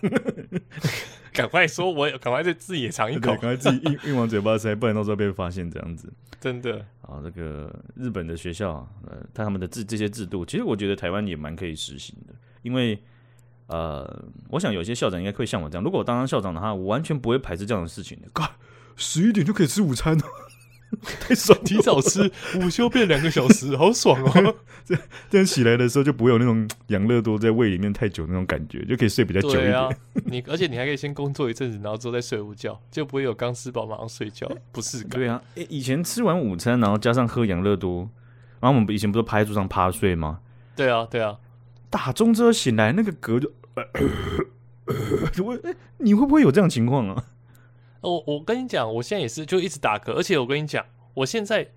[1.32, 13.00] 赶快说，我赶快再自己也尝一口，赶快自己硬硬往嘴巴塞，不然到时候被发现这样子。”真的啊，这个日本的学校，呃，他们的制这些制度，其实我觉得台湾也蛮可以实行的，因为。
[13.72, 15.82] 呃，我想有些校长应该会像我这样。
[15.82, 18.28] 如果我当上校长的话，我完全不会排斥这样的事情的。
[18.34, 18.50] God，
[18.96, 20.24] 十一点就可以吃午餐了，
[21.20, 21.58] 太爽！
[21.64, 22.30] 提早吃，
[22.60, 24.54] 午休变两个小时，好爽哦！
[24.84, 24.94] 这
[25.30, 29.74] 这样起来的时候就不会有那种养乐多在胃里面太久那种感觉，就可以睡比较久一点。
[29.74, 29.88] 啊、
[30.26, 35.02] 你而且你还可以先工作一阵子，然后之后再睡午觉，就不会有刚吃饱马上睡觉，不是？
[35.04, 38.10] 对啊，以前吃完午餐，然后加上喝养乐多，
[38.60, 40.40] 然后我们以前不是趴在桌上趴睡吗？
[40.76, 41.38] 对啊，对啊，
[41.88, 43.50] 打钟之后醒来，那个嗝就。
[45.42, 47.24] 我哎，你会不会有这样情况啊？
[48.00, 51.68] 我我跟你讲，我现在也是，就一直打嗝，而且我跟你讲，我现在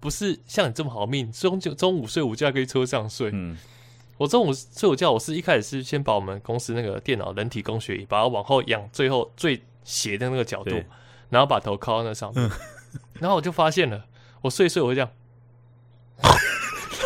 [0.00, 3.30] 不是像你这么好命，中就中午睡午觉可以车上睡。
[3.32, 3.56] 嗯，
[4.16, 10.74] 我中午睡午觉，我是一开始是先把我们公司那个电脑人体工学椅，把它往后仰，最后最斜的那个角度，
[11.28, 12.50] 然后把头靠在那上面，嗯、
[13.20, 14.06] 然后我就发现了，
[14.40, 15.10] 我睡一睡我会这样。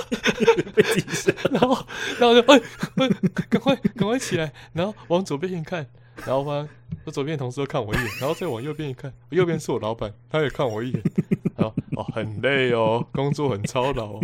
[0.74, 1.86] 被惊醒，然后，
[2.18, 2.60] 然后就哎
[2.96, 3.08] 哎，
[3.48, 5.86] 赶快赶快起来，然后往左边一看，
[6.24, 6.68] 然后发现
[7.04, 11.02] 我左边同事都看我一眼，然后再往右边一看，右边是我老板，他也看我一眼，
[11.56, 14.20] 然后哦很累哦，工作很操劳哦，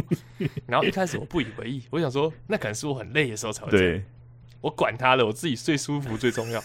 [0.66, 4.04] 然后一开始我不以为意，我想说那可能是我很累的时候才会这样，对，
[4.60, 6.62] 我管他了，我自己睡舒服最重要。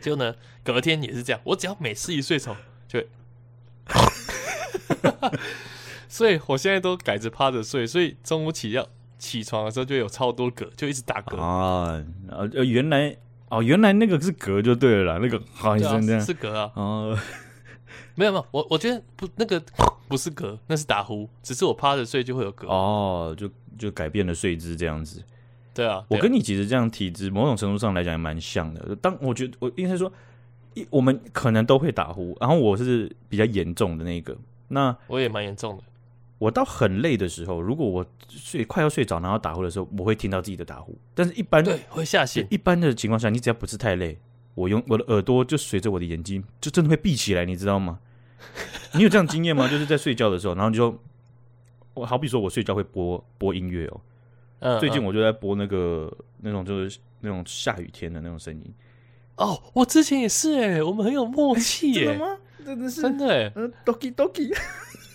[0.00, 0.34] 结果呢，
[0.64, 2.56] 隔天也是这样，我只要每次一睡着
[2.88, 3.08] 就会。
[6.10, 8.84] 所以我现在都改着趴着睡，所以中午起要
[9.16, 12.04] 起床的时候就有超多嗝，就一直打嗝啊。
[12.28, 13.16] 呃，原来
[13.48, 16.72] 哦，原来那个是嗝就对了啦，那个好像这样是嗝啊。
[16.74, 17.16] 哦，
[18.16, 19.62] 没有没有，我我觉得不，那个
[20.08, 22.66] 不是嗝，那是打呼，只是我趴着睡就会有嗝。
[22.66, 25.22] 哦，就就改变了睡姿这样子。
[25.72, 28.96] 对啊，我跟你其实这样体质某种程度上来讲也蛮像的。
[28.96, 30.12] 当我觉得我应该说，
[30.74, 34.36] 一我们可能都会打呼，然后我是比较严重的那个。
[34.72, 35.84] 那我也蛮严重的。
[36.40, 40.96] 我到很累的时候，如果我睡快要睡着，然后打呼的时候，我会听到自己的打呼。
[41.14, 42.46] 但是，一般对会下线。
[42.48, 44.18] 一般的情况下，你只要不是太累，
[44.54, 47.98] 我用我的耳朵就随着我的眼睛，就真的会闭起来，你知道吗？
[48.94, 49.68] 你有这样经验吗？
[49.70, 50.98] 就是在睡觉的时候，然后你就
[51.92, 54.00] 我好比说我睡觉会播播音乐哦，
[54.60, 58.74] 嗯，最近我就在播那个那种就是那种下雨天的那种声音。
[59.36, 62.38] 哦，我之前也是哎，我们很有默契耶，真的吗？
[62.64, 64.56] 真的是真的哎，嗯，Doki Doki。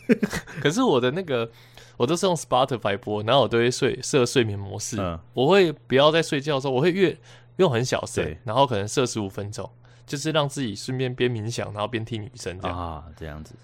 [0.62, 1.50] 可是我的那个，
[1.98, 4.98] 我都是用 Spotify 播，然后我都会睡设睡眠模式。
[5.00, 7.18] 嗯，我会不要在睡觉的时候，我会越
[7.58, 9.70] 用很小声，对然后可能设十五分钟，
[10.06, 13.56] 就是让自己顺便边冥想，然后边听雨声这样啊，这样子。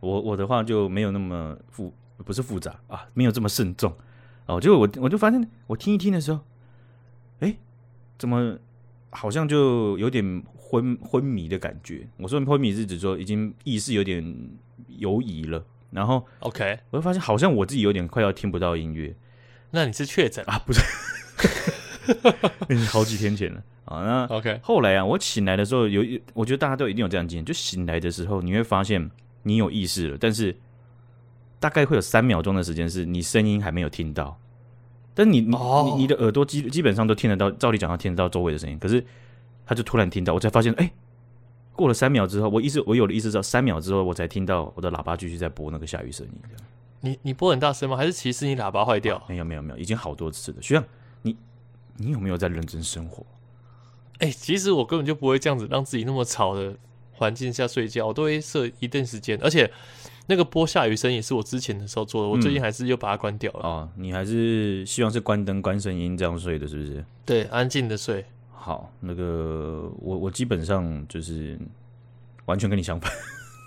[0.00, 1.92] 我我的话就没有那么复，
[2.24, 3.92] 不是复杂啊，没有这么慎重
[4.46, 4.60] 哦。
[4.60, 6.40] 结果我我就发现，我听一听的时候，
[7.40, 7.56] 哎，
[8.18, 8.56] 怎么
[9.10, 12.06] 好像就有点昏昏迷的感觉？
[12.18, 14.50] 我说昏迷是指说已经意识有点
[14.88, 15.64] 游移了。
[15.90, 19.14] 然后，OK，我就发现好像我自己有点快要听不到音乐。
[19.70, 20.58] 那你是确诊啊？
[20.66, 20.80] 不是，
[22.92, 24.02] 好几天前了啊。
[24.02, 26.02] 那 OK，后来啊，我醒来的时候有，
[26.34, 29.10] 我觉得大家都一定有这样经验，就醒来的时候你会发现
[29.42, 30.54] 你有意识了，但是
[31.58, 34.38] 大概会有三秒钟的时间是你声音还没有听到，
[35.14, 35.94] 但你你、oh.
[35.94, 39.02] 你你的耳朵基基本上都听得到，照理讲要听得到周围的声音，可是
[39.64, 40.84] 他就突然听到，我才发现哎。
[40.84, 40.92] 诶
[41.78, 46.32] 过了三秒之后，我意识我有了意识，到三秒之后，我才听到我的喇叭继续在播那个下雨声音。
[47.00, 47.96] 你你播很大声吗？
[47.96, 49.14] 还是其实你喇叭坏掉？
[49.14, 50.60] 啊，没有没有没有，已经好多次了。
[50.60, 50.84] 学长，
[51.22, 51.36] 你
[51.96, 53.24] 你有没有在认真生活？
[54.18, 56.74] 哎、欸，其实我根本就不会这样子让自己那么吵的
[57.12, 59.38] 环境下睡觉，我都会设一段时间。
[59.40, 59.70] 而且
[60.26, 63.60] 那个播下雨声也是我之前的时候做的，我最近还是又把它关掉了。
[63.62, 67.04] 嗯、哦，你还是希望是关灯、关声音这样睡的，是不是？
[67.24, 68.24] 对，安静的睡。
[68.68, 71.58] 好，那个我我基本上就是
[72.44, 73.10] 完全跟你相反，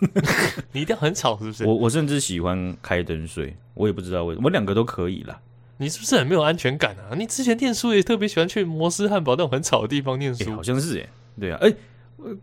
[0.73, 1.65] 你一定要很吵是不是？
[1.65, 5.41] 我我甚至喜欢开灯睡，我也不知道为什么，我两个都可以啦。
[5.77, 7.15] 你是不是很没有安全感啊？
[7.17, 11.09] 你之前念书也特别喜欢去摩斯汉堡那种很吵的地方念书，欸、好像是哎，
[11.39, 11.75] 对啊，哎、欸，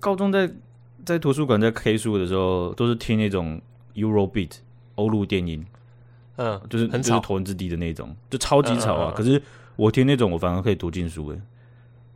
[0.00, 0.50] 高中在
[1.04, 3.62] 在图书馆在 K 书的时候，都是听那种
[3.94, 4.50] Eurobeat
[4.96, 5.64] 欧陆电音，
[6.34, 9.10] 嗯，就是很吵，头文字 D 的那种，就超级吵啊。
[9.10, 9.40] 嗯嗯嗯，可是
[9.76, 11.40] 我听那种，我反而可以读进书哎。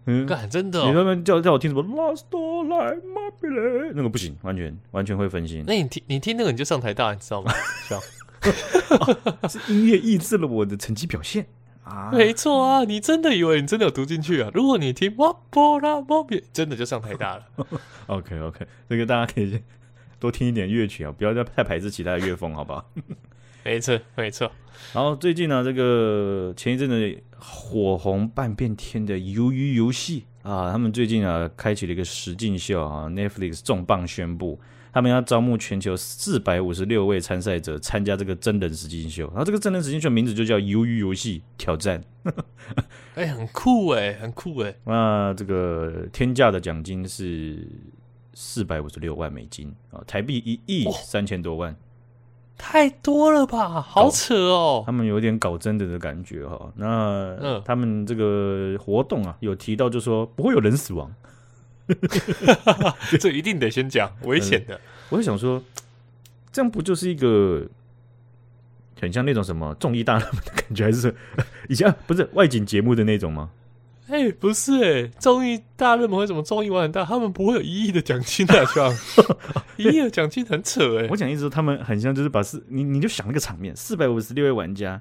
[0.07, 5.65] 嗯，真的、哦，你那边叫叫我听什么 Last Light My 那个不行，完全完全会分心。
[5.67, 7.53] 那你听你听那个你就上台大，你知道吗？
[7.87, 11.47] 是啊，是音乐抑制了我的成绩表现
[11.85, 12.11] 啊！
[12.13, 14.51] 没错啊，你真的以为你真的有读进去啊？
[14.53, 17.45] 如果你听哇波拉波比，真的就上台大了。
[18.09, 19.63] OK OK，这个大家可以
[20.19, 22.85] 多听一点乐曲啊，不要再太排斥其他的乐风，好不好？
[23.65, 24.51] 没错没错。
[24.93, 34.59] 然后最近呢，这个前一阵子火红半边天的鱿鱼游戏啊，他们最近啊开启了一个实境秀啊，Netflix 重磅宣布，
[34.93, 39.27] 他们要招募全球四百五十六位参赛者参加这个真人实境秀。
[39.29, 42.03] 然后这个真人实境秀名字就叫《鱿鱼游戏挑战》，
[43.15, 44.75] 哎，很酷哎，很酷哎。
[44.85, 47.67] 那这个天价的奖金是
[48.35, 51.77] 四百五十六万美金啊，台币一亿三千多万。
[52.65, 54.85] 太多了吧，好扯哦！
[54.87, 56.73] 他们有点搞真的的感觉哈。
[56.77, 61.13] 那他们这个活动啊，有提到就说不会有人死亡，
[63.21, 64.81] 这一定得先讲危险的。
[65.09, 65.61] 我就想说，
[66.53, 67.67] 这样不就是一个
[69.01, 71.13] 很像那种什么综艺大热门的感觉，还是
[71.69, 73.51] 以前不是外景节目的那种吗？
[74.09, 77.05] 哎、欸，不是哎、欸，综艺大热门为什么综艺玩很大？
[77.05, 78.89] 他们不会有一亿的奖金的，是吧？
[79.83, 81.09] 一亿的奖金很扯哎、欸。
[81.09, 85.01] 我讲意思说，他们很像就是把四你你就想那个场面，四百五十六位玩家，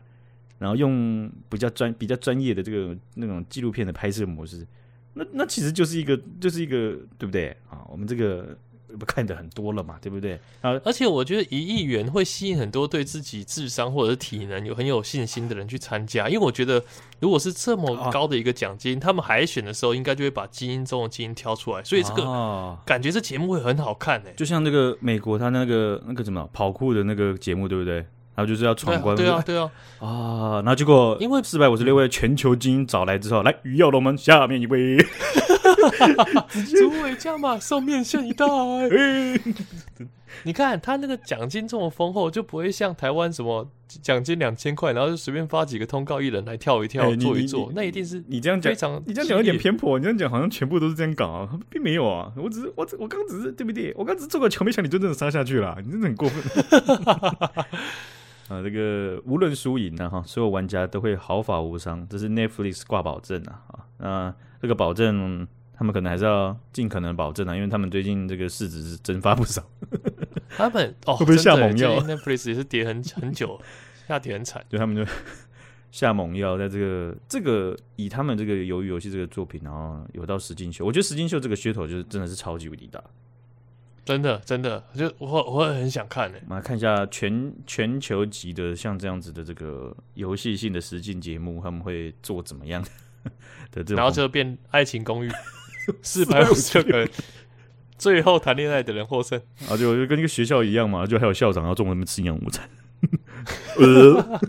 [0.58, 4.66] 然后用比较专比较专业的这个那种纪录片的拍摄模式，
[5.14, 7.86] 那那其实就是一个就是一个对不对啊？
[7.90, 8.58] 我们这个。
[8.98, 10.40] 不看的很多了嘛，对不对？
[10.62, 16.84] 啊，而且我觉得一亿元会吸引很多对自己智商或者是体能有很有信心的人去参加，因为我觉得
[17.20, 28.06] 如果是这么高的一个奖金，他们海选的时候应该就会把基因中的基因挑出来，所以这个感觉这节目会很好看诶、欸，就像那个美国他那个那个什么跑酷的那个节目，对不对？
[28.36, 34.98] 然后就是要闯关，对啊，对啊， 啊，然后结果因为四百五十六位全球精英找来之后，来鱼跃龙门下面一位。
[36.78, 38.46] 诸位将马送面线一袋。
[40.44, 47.72] 你看他那个奖金这么丰厚，就不会像台湾什么奖金两千块，然后就随便发几个通告一人来跳一跳、欸、做一做。
[47.76, 48.72] 那一定是你这样讲，
[49.06, 49.98] 你这样讲有点偏颇。
[50.00, 52.32] 你这样讲好像全部都是这样搞啊，并没有啊。
[52.36, 53.94] 我只是我我刚只是对不对？
[53.98, 55.78] 我刚只是做个球，没想你就真的杀下去了。
[55.84, 56.42] 你真的很过分。
[58.50, 63.62] 啊，这个无论输赢呢，哈，所有玩家都会毫发无伤，这是 Netflix 挂保证啊。
[63.68, 65.48] 啊，那这个保证。
[65.74, 69.64] 他们可能还是要尽可能保证啊，因为他们最近这个市值是蒸发不少。
[70.56, 73.60] 他们哦，会不会下猛药？Netflix 也是跌很很久，
[74.08, 74.64] 下跌很惨。
[74.70, 75.06] 就他们就
[75.92, 83.04] 下猛药，在这个这个以他们这个鱿鱼游戏这个作品，然后有到实境秀，我觉得实境秀这个噱头就是真的是超级无敌大。
[84.04, 86.38] 真的真的，就我我也很想看呢。
[86.46, 92.84] 我们来看一下全全球级的像这样子的这个游戏性的实境节目，他们会做怎么样
[93.72, 93.98] 的这种？
[93.98, 95.32] 然后就变爱情公寓，
[96.02, 97.10] 四百五十个人，
[98.02, 99.40] 最后谈恋爱的人获胜。
[99.70, 102.68] 啊，就就跟一个学校一样嘛，就还有校长要中午他们吃营养午餐。
[103.78, 104.40] 呃，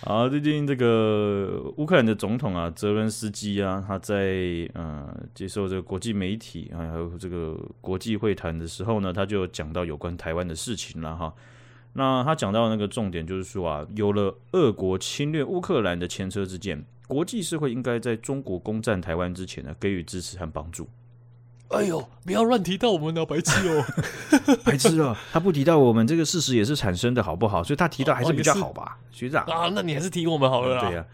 [0.00, 11.34] 啊，最近这个乌克兰的总统啊，泽伦斯基啊，他在呃接受这个国际媒体还有这个国际会谈的时候呢，他就讲到有关台湾的事情了哈。
[11.92, 20.88] 那他讲到那个重点就是说啊，有了俄国侵略乌克兰的前车之鉴，国际社会应该在中国攻占台湾之前呢，给予支持和帮助。
[21.72, 23.84] 哎呦，不要乱提到我们的白痴哦，
[24.64, 25.16] 白痴啊！
[25.32, 27.62] 他不提到我们这个事实也是产生的好不好？
[27.64, 30.82] 所以他提到还是比较好吧， 学长啊，那你还是提我们好了啦。
[30.82, 31.04] 对呀，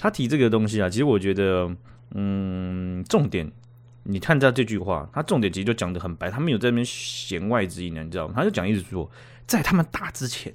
[0.00, 1.70] 他提这个东西啊，其实我觉得，
[2.14, 3.50] 嗯，重点，
[4.04, 8.34] 你看他这句话，他重点其实就讲的很白，他没有在那边弦外之音呢，你知道吗？
[8.36, 9.10] 他就讲一直说，
[9.46, 10.52] 在他们打之前，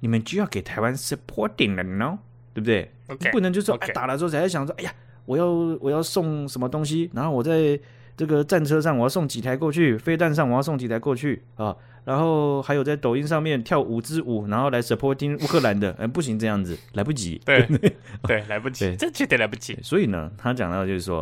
[0.00, 2.18] 你们就要给台湾 supporting 了呢，
[2.52, 2.90] 对不对？
[3.20, 4.92] 你不能就说哎打了之后才在想说，哎呀，
[5.26, 5.46] 我要
[5.80, 7.78] 我要送什么东西，然后我在。
[8.18, 17.64] 这个战车上我要送几台过去，飞弹上我要送几台过去啊，然后还有在抖音上面跳五支舞，然后来 supporting 乌克兰的，哎，不行这样子，来不及，对
[18.26, 19.78] 对，来不及，这绝对来不及。
[19.84, 21.20] 所以呢，他讲到就是说，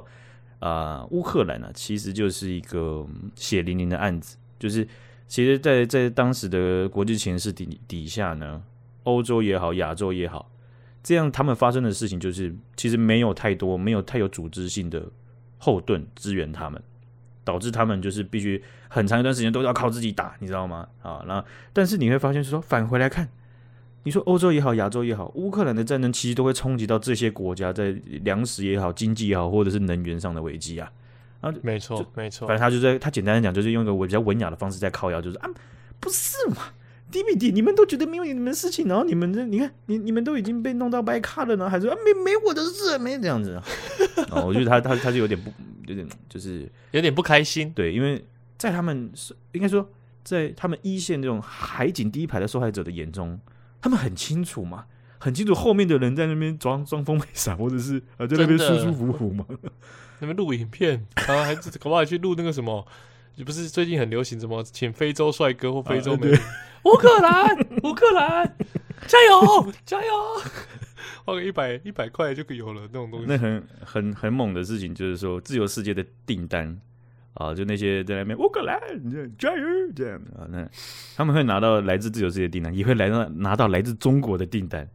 [0.59, 4.89] 啊、呃，乌克兰呢、啊，其实就是一个血淋淋的案子，就是
[5.29, 8.63] 其实在，在在当时的国际情势底底下呢，
[9.03, 10.51] 欧洲也好，亚洲也好，
[11.03, 15.07] 这样他们发生的事情，就是其实没有太多，没有太有组织性的。
[15.59, 16.83] 后盾支援他们，
[17.45, 20.89] 导致他们就是必须很长一段时间都要靠自己打，你知道吗？
[21.03, 23.29] 啊，那但是你会发现，说返回来看，
[24.05, 27.91] 你说欧洲也好，亚洲也好，乌克兰的战争其实都会冲击到这些国家，在
[28.25, 30.91] 粮食也好，经济也好，或者是能源上的危机啊。
[31.41, 35.49] 啊，没错，没错，反正他就在他简单的讲，就是用一个比较文雅的方式在靠腰，就是啊，
[36.01, 36.63] 不是嘛。
[37.17, 43.55] D B D，你们都觉得没有你们的事情，然后你们这，你看，你你们都已经被弄到白卡了呢，还说啊没没我的事，没这样子
[44.31, 44.45] 啊。
[44.45, 45.51] 我觉得他他他就有点不，
[45.87, 47.73] 有点就是有点不开心。
[47.73, 48.23] 对，因为
[48.59, 49.89] 在他们是应该说，
[50.23, 53.41] 在他们一线这种海景第一排的受害者的眼中，
[53.81, 54.85] 他们很清楚嘛，
[55.19, 59.47] 很清楚后面的人在那边装 装疯没傻，或者是啊在那边舒舒服服嘛，
[60.21, 62.87] 那边录影片，然后还搞不好去录那个什么。
[63.39, 66.39] 你不是最近很流行什么请非洲帅哥或非洲美女？
[66.85, 68.57] 乌、啊、 克兰，乌克兰，
[69.07, 70.13] 加油，加油！
[71.23, 73.27] 花个一百一百块就可以有了那种东西。
[73.29, 76.81] 那很很很猛的事情，就是说自由世界的订单
[77.35, 78.81] 啊，就那些在那边乌克兰
[79.39, 80.67] 加油这样啊，那
[81.15, 84.89] 他们会拿到来自自由世界的订单，也会来到拿到来自中国的订单。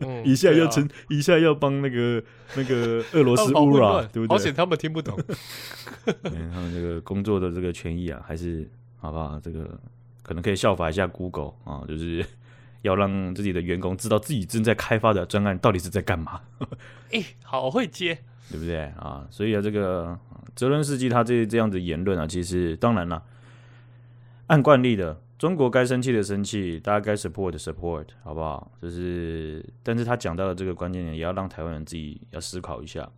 [0.00, 2.22] 嗯、一下要成，啊、一下要帮那个
[2.56, 4.36] 那个 俄罗斯乌拉，对不对？
[4.36, 5.18] 而且他们听不懂。
[6.04, 8.68] 他们这个工作的这个权益啊，还是
[8.98, 9.38] 好不好？
[9.40, 9.78] 这个
[10.22, 12.24] 可能可以效法一下 Google 啊，就是
[12.82, 16.40] 要让自己的员工知道自己正在开发的专案到底是在干嘛。
[17.10, 18.18] 哎、欸，好会接，
[18.50, 19.26] 对不对啊？
[19.30, 20.18] 所以啊，这个
[20.54, 23.22] 泽伦斯基他这这样的言论啊，其实当然了，
[24.46, 25.20] 按惯例的。
[25.42, 28.70] 中国该生气的生气，大家该 support 的 support，好不好？
[28.80, 33.10] 就是，但是他讲到的这个关键点，也要让台湾人自己要思考一下。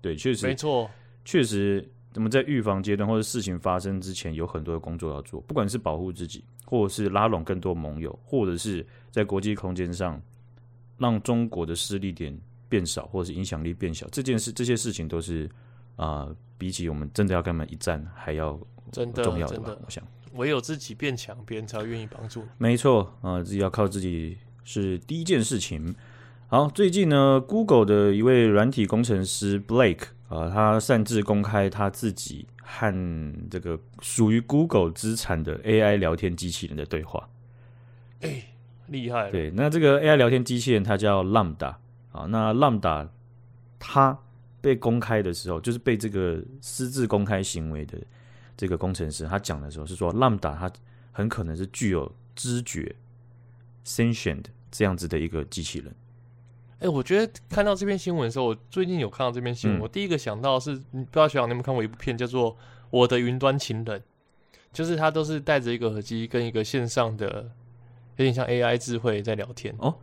[0.00, 0.88] 对，确实，没错，
[1.24, 10.22] 确实，我们在预防阶段或者事情发生之前，有很多的工作要做，不管是保护自己，或者是拉拢更多盟友，或者是在国际空间上
[10.98, 12.32] 让中国的势力点
[12.68, 14.06] 变少，或者是影响力变小。
[14.12, 15.50] 这件事，这些事情都是
[15.96, 18.56] 啊、呃，比起我们真的要跟他们一战，还要
[18.92, 19.76] 重要的吧？
[19.84, 20.00] 我想。
[20.34, 22.48] 唯有自己变强，别人才愿意帮助你。
[22.58, 25.94] 没错啊，自己要靠自己是第一件事情。
[26.48, 37.28] 好，最近呢，Google 的一位软体工程师 Blake 啊，他擅自公开他自己和这个属于 Google 资产的 AI 聊天机器人的对话。
[38.20, 38.42] 哎，
[38.88, 39.30] 厉害！
[39.30, 41.74] 对，那这个 AI 聊天机器人它叫 Lambda
[42.12, 43.08] 啊，那 Lambda
[43.78, 44.18] 它
[44.60, 47.98] 被公开的时候，就是被这个私自公开行为的。
[48.56, 50.70] 这个工程师他讲的时候是说，Lambda 它
[51.10, 52.94] 很可能是具有知觉
[53.84, 55.94] sentient 这样子的一个机器人。
[56.78, 62.52] 哎，我觉得看到这篇新闻的时候，我最近有看到这篇新闻，嗯、我第一个想到是，不知道学长你有没有看过一部片叫做
[62.90, 64.00] 《我的云端情人》，
[64.72, 67.50] 就是他都是带着一个耳机跟一个线上的，
[68.16, 69.94] 有点像 AI 智慧在聊天哦。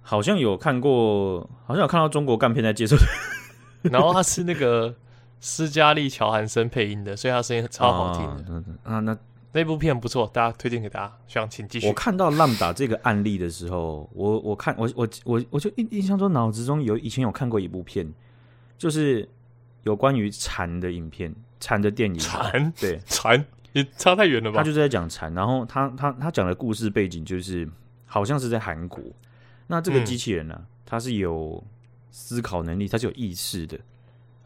[0.00, 2.96] 好像有看过，好像有看到中国干片在接受，
[3.90, 4.94] 然后他是那个。
[5.40, 9.00] 斯嘉丽·乔韩森配音的，所以他声音超好听的啊，啊。
[9.00, 9.16] 那
[9.52, 11.16] 那部片不错，大家推荐给大家。
[11.26, 11.86] 想请继续。
[11.86, 18.12] 我看到 Lambda 这个案例的时候，我我看我我我我就印印象中脑子中有以前有看过一部片，
[18.76, 19.28] 就是
[19.84, 22.18] 有关于蝉的影片，蝉的电影。
[22.18, 24.58] 蝉对 蝉也差太远了吧？
[24.58, 27.68] 他就是在讲蝉，然后他他他讲的故事背景就是
[28.04, 29.02] 好像是在韩国。
[29.66, 31.62] 那这个机器人呢、啊，它、嗯、是有
[32.10, 33.78] 思考能力，它是有意识的。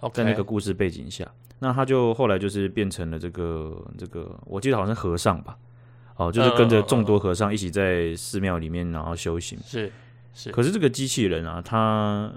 [0.02, 0.14] Okay.
[0.14, 1.30] 在那个故事背景下，
[1.60, 5.56] 那他就后来就是变成了这个这个，我记得好像是和尚吧。
[6.16, 9.56] 哦，就是跟着众多和尚一起在寺庙里面，然后修行。
[9.64, 9.90] 是
[10.34, 10.50] 是。
[10.50, 12.30] 可是这个机器人啊，它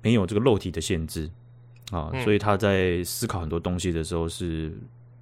[0.00, 1.28] 没有这个肉体的限制
[1.90, 4.72] 啊，嗯、所以他在思考很多东西的时候，是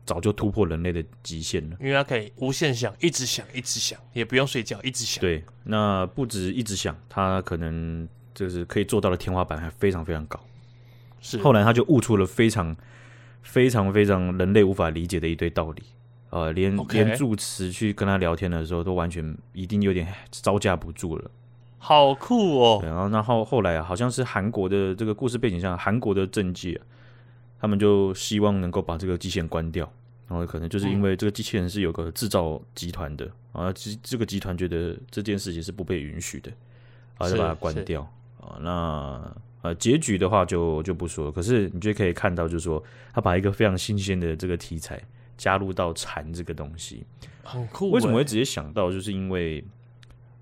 [0.05, 1.77] 早就突破人类的极限了。
[1.81, 5.21] 因为他可以无限想，一直想，一直想，也不用睡觉，一直想。
[5.23, 10.39] 对，那不止一直想，他可能就是可以做到的天花板还非常非常高。
[11.21, 11.39] 是。
[11.39, 12.77] 后来他就悟出了非常
[13.43, 15.83] 非常非常人类无法理解的一堆道理。
[16.31, 21.31] 呃，连.连住持去跟他聊天的时候，都完全一定有点招架不住了。
[21.79, 22.81] 好酷哦！
[22.85, 26.83] 然后，然后后来啊，好像是韩国的这个故事背景下，韩国的政界啊，
[27.59, 29.91] 他们就希望能够把这个机器人关掉。
[30.29, 36.53] 然后可能就是因为这个机器人是有个制造集团的、嗯、啊，这这个集团觉得这件事情是不被允许的，
[37.19, 38.03] 啊，就把它关掉
[38.41, 38.55] 啊。
[38.61, 41.33] 那呃，结局的话就就不说了。
[41.33, 42.83] 可是你就可以看到，就是说
[43.13, 45.01] 他把一个非常新鲜的这个题材。
[45.41, 47.03] 加入到蝉这个东西
[47.43, 47.93] 很酷，欸。
[47.95, 48.93] 为什么会直接想到？
[48.93, 49.65] 就是因为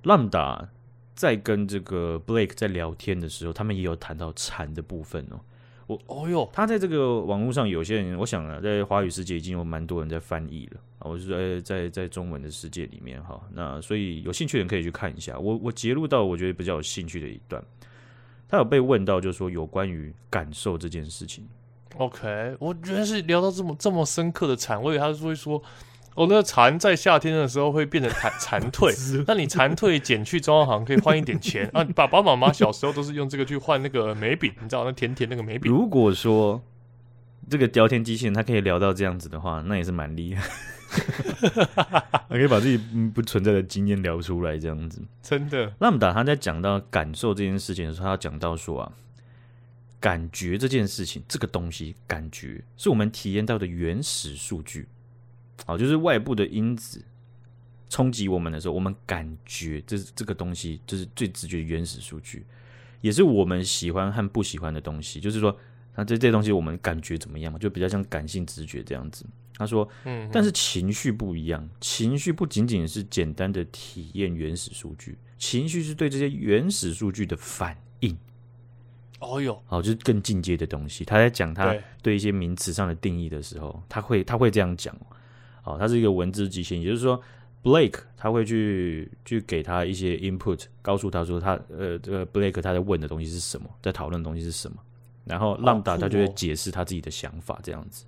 [0.02, 0.66] Lambda
[1.14, 5.38] 在跟这个 Blake 在聊天的时候，他们也有谈到蝉的部分哦。
[5.86, 11.06] 我哦哟，他在这个网络上有些人，我想啊，在华语世界已经有蛮多人在翻译了啊。
[11.08, 15.38] 我是说，在在中文的世界里面哈，那所以有兴趣的人可以去看一下。
[15.38, 17.64] 我我截录到我觉得比较有兴趣的一段，
[18.48, 21.46] 他有被问到，就是说有关于感受这件事情。
[21.96, 25.60] OK，我觉得是聊到这么这么深刻的蝉，我以为他是会说，
[26.14, 31.82] 哦，那个蝉在夏天的时候会变成蝉蝉蜕，那你蝉蜕减去中央行可以换一点钱啊。
[31.94, 35.68] 爸爸妈妈小时候都是用这个去换那个眉笔，你知道那甜甜那个眉笔。
[35.68, 36.62] 如果说
[37.50, 40.48] 这个聊天机器人它可以聊到这样子的话，那也是蛮厉害，
[42.28, 42.76] 它可以把自己
[43.14, 45.72] 不存在的经验聊出来，这样子真的。
[45.78, 48.92] 那么打他在讲到感受这件事情的时候，他讲到说啊。
[50.00, 54.86] 感觉这件事情，这个东西，感觉是我们体验到的原始数据，
[55.66, 57.04] 好，就是外部的因子
[57.90, 62.46] 冲击我们的时候，我们感觉这这个东西就是最直觉的原始数据，
[63.00, 65.20] 也是我们喜欢和不喜欢的东西。
[65.20, 65.58] 就是说，
[65.98, 67.58] 那这这东西我们感觉怎么样嘛？
[67.58, 69.26] 就比较像感性直觉这样子。
[69.56, 78.16] 他说，嗯，但是情绪不一样，情绪不仅仅是简单的体验原始数据，情绪是对这些原始数据的反应。
[79.18, 81.04] 哦哟，好，就是更进阶的东西。
[81.04, 84.96] 他在讲他对一些名词上的定义的时候，他会他会这样讲。
[85.64, 87.20] 哦，他是一个文字机器人，也就是说
[87.64, 94.76] ，Blake 他会去去给他一些 input，告诉他说他呃这个 Blake 他在问的东西是什么，在讨论的东西是什么。
[95.28, 98.04] 然后 Lambda 他就会解释他自己的想法这样子。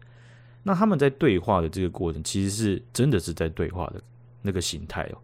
[0.63, 4.03] 那他们在对话的这个过程，其实是真的是在对话的
[4.43, 5.19] 那个形态哦。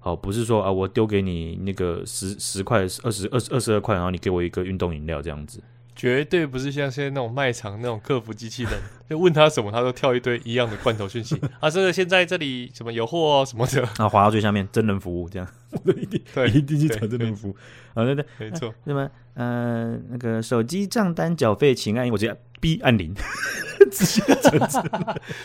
[0.00, 5.62] 好，不是说啊，我丢给你那个十十块、二十二十二十二块，然后你给我一个运动饮料这样子，
[5.98, 8.72] 绝对不是像现在那种卖场那种客服机器人，
[9.10, 11.68] 就问他什么，他都跳一堆一样的罐头讯息 啊。
[11.68, 15.48] 这个现在这里什么有货哦什么的， 啊，滑到最下面真人服务这样，
[15.84, 17.56] 我一定对一定去找真人服务
[17.94, 18.72] 啊，对对，没错。
[18.84, 23.12] 那么呃，那个手机账单缴费请按，我直接 B 按零，
[23.90, 24.68] 直接等，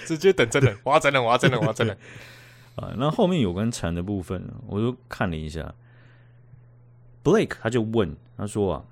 [0.06, 1.98] 直接等真人，我要真人，我要真人，我要真人。
[2.76, 5.74] 啊，那后面有关蝉的部分，我就看了一下。
[7.24, 8.84] Blake 他就问他说啊，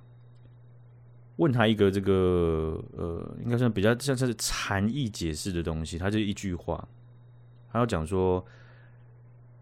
[1.42, 5.98] 问他一个这个呃，应该算比较像是禅意解释的东西。
[5.98, 6.88] 他就一句话，
[7.72, 8.46] 他要讲说，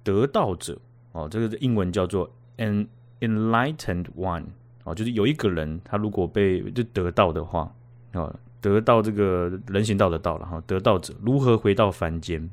[0.04, 0.78] 得道者
[1.14, 2.86] 哦，这个英文叫做 an
[3.22, 4.44] enlightened one
[4.84, 7.74] 哦，就是有一个人他如果被就得道的话
[8.12, 12.50] 啊，得到这个人行道的道了哈，得道者如何回到凡间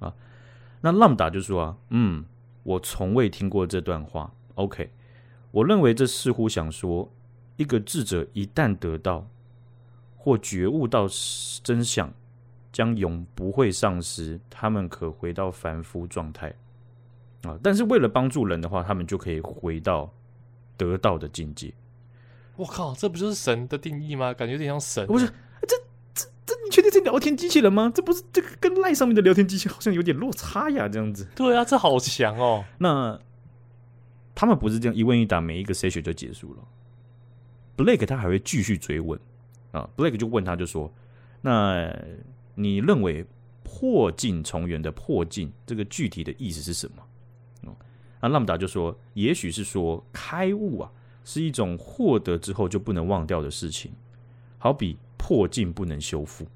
[0.00, 0.12] 啊？
[0.82, 2.26] 那 Lambda 就说啊，嗯，
[2.62, 4.30] 我从未听过这段话。
[4.56, 4.90] OK，
[5.50, 7.10] 我认为这似乎想说，
[7.60, 9.26] 一个智者一旦得到
[10.16, 11.06] 或觉悟到
[11.62, 12.10] 真相，
[12.72, 16.54] 将永不会丧失，他们可回到凡夫状态
[17.42, 17.58] 啊。
[17.62, 20.10] 但是为了帮助人的话，他们就可以回到
[20.78, 21.70] 得道的境界。
[22.56, 24.32] 我靠，这不就是神的定义吗？
[24.32, 25.06] 感觉有点像神。
[25.06, 25.26] 不是。
[25.68, 25.76] 这
[26.14, 27.92] 这这你确定是聊天机器人吗？
[27.94, 31.28] 这不是这个跟赖上面的聊天机器好像有点落差呀，这样子。
[31.36, 32.64] 对啊，这好强哦。
[32.78, 33.20] 那
[34.34, 36.62] 他们不是这样一问一答，每一个 session 就结束了。
[37.84, 39.18] Blake 他还会继续追问
[39.72, 40.92] 啊，Blake 就问他就说
[41.40, 41.94] ：“那
[42.54, 43.24] 你认为
[43.62, 47.02] 破镜重圆的破镜这个具体的意思是什么？”
[47.70, 47.76] 哦，
[48.20, 50.90] 那 Lambda 就说：“也许是说开悟啊，
[51.24, 53.92] 是一种获得之后就不能忘掉的事情，
[54.58, 56.46] 好比。”破镜不能修复。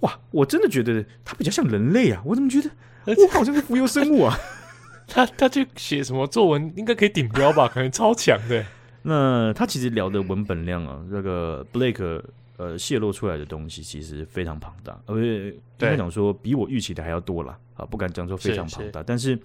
[0.00, 2.22] 哇，我真的觉得他比较像人类啊！
[2.24, 2.70] 我怎么觉得
[3.06, 4.38] 我好像是浮游生物啊？
[5.08, 7.66] 他他去写什么作文，应该可以顶标吧？
[7.68, 8.64] 可能超强的。
[9.06, 12.22] 那他其实聊的文本量啊，这个 Blake
[12.56, 19.02] 呃泄露出来的东西其实非常庞大，而且应该讲说比我预期的还要多啦啊，不敢讲说非常庞大，是。
[19.02, 19.38] 是但是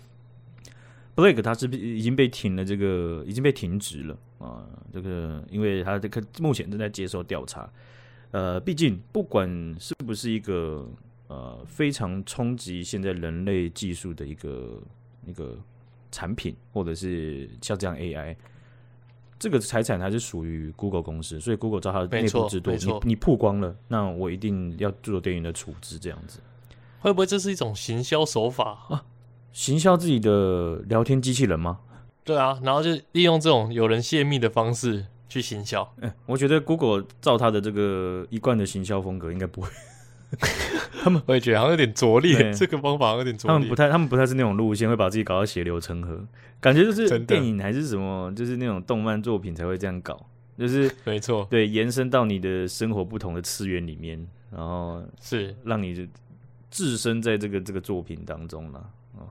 [1.14, 7.70] Blake 他是已经被停了，这个已经被停职了啊，这个因为他这个目前正在接受调查，
[8.32, 10.89] 呃，毕竟不管是不是一个
[11.28, 14.82] 呃非常冲击现在人类技术的一个
[15.26, 15.57] 一个
[16.12, 18.34] 产品，或者是像这样 AI。
[19.39, 26.39] 这个财产还是属于 Google 公司，所以 Google 照它的内部制度，你你曝光了，那我一定要做对应的处置，这样子
[26.99, 29.05] 会不会这是一种行销手法啊？
[29.53, 31.79] 行销自己的聊天机器人吗？
[32.25, 35.89] 对啊，然后就利用这种有人泄密的方式去行销。
[36.01, 39.69] 哎，我觉得 Google 照它的这个一贯的行销风格，应该不会。
[41.01, 43.53] 他们我也觉得好像有点拙劣，这个方法有点拙劣。
[43.55, 46.23] 他们不太，他们不太是那种路线，会把自己搞到血流成河，
[46.61, 50.23] 感觉就是电影还是什么，就是那种动漫作品才会这样搞，
[50.57, 56.07] 就是没错，对，延伸到你的生活不同的次元里面，然后是让你
[56.69, 58.80] 置身在这个这个作品当中了
[59.15, 59.25] 啊。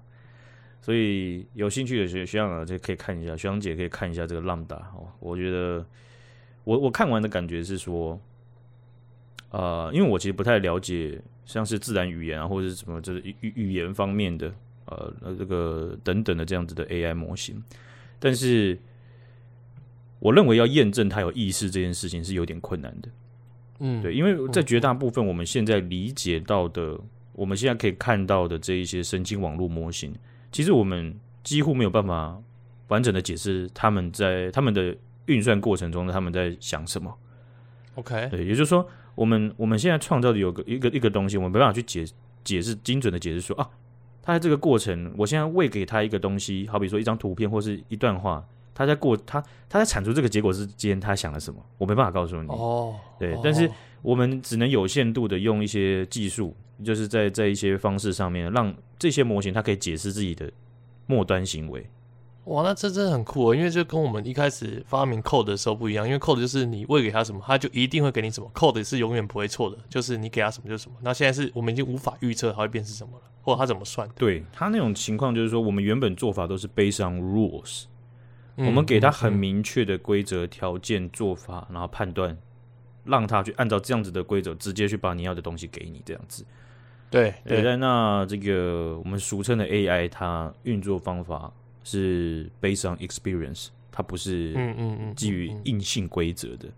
[0.81, 5.07] 所以有兴趣的学学长就可以看一下，学长姐可以看一下这个 Lambda 哦。
[5.21, 5.87] 我觉得
[6.65, 8.21] 我我看完的感觉是说。
[9.51, 14.53] 呃，因为我其实不太了解，像是自然语言啊，或者是什么，就是语语言方面的，
[14.85, 17.63] 呃，这个等等的这样子的 AI 模型，
[18.19, 18.79] 但是
[20.19, 23.09] 我认为要验证它有意识这件事情是有点困难的。
[23.79, 27.01] 嗯，对，因为在绝大部分我们现在理解到的，
[27.33, 30.15] 我们现在可以看到的这一些神经网络模型，
[30.53, 32.39] 其实我们几乎没有办法
[32.89, 34.95] 完整的解释他们在他们的
[35.25, 37.17] 运算过程中他们在想什么。
[37.95, 38.87] OK，对，也就是说。
[39.19, 42.07] 我们我们现在创造的有个一个一个东西，我们没办法去解
[42.45, 43.69] 解释精准的解释说啊，
[44.23, 52.49] 他在这个过程，我现在喂给他一个东西，好比说一张图片或是一段话，他在过他他在产出这个结果之间，他想了什么，我没办法告诉你。
[52.49, 53.69] 哦，对，但是
[54.03, 56.55] 我们只能有限度的用一些技术，
[56.85, 60.49] 就是在在一些方式上面，让这些模型它可以解释自己的
[61.07, 61.85] 末端行为。
[62.49, 63.55] 哇，那这真的很酷哦！
[63.55, 70.97] 因为就跟我们一开始发明 code 的时候不一样，因为 code 就是你喂给他什么，他就一定会给你什么，code 是永远不会错的，就是你给他什么就是什么。
[71.03, 74.09] 那现在是我们已经无法预测它会变成什么了，或者他怎么算？
[74.17, 77.85] 对，他那种情况就是说，我们原本做法都是 based on rules，
[78.57, 82.35] 嗯，我们给他很明确的规则条件做法，然后判断，
[83.05, 86.47] 让他去按照这样子的规则直接去把你要的东西给你这样子。
[87.11, 91.53] 对对，在那这个我们俗称的 AI，它运作方法。
[91.85, 96.69] 是 based on experience，它不是嗯嗯嗯基于硬性规则的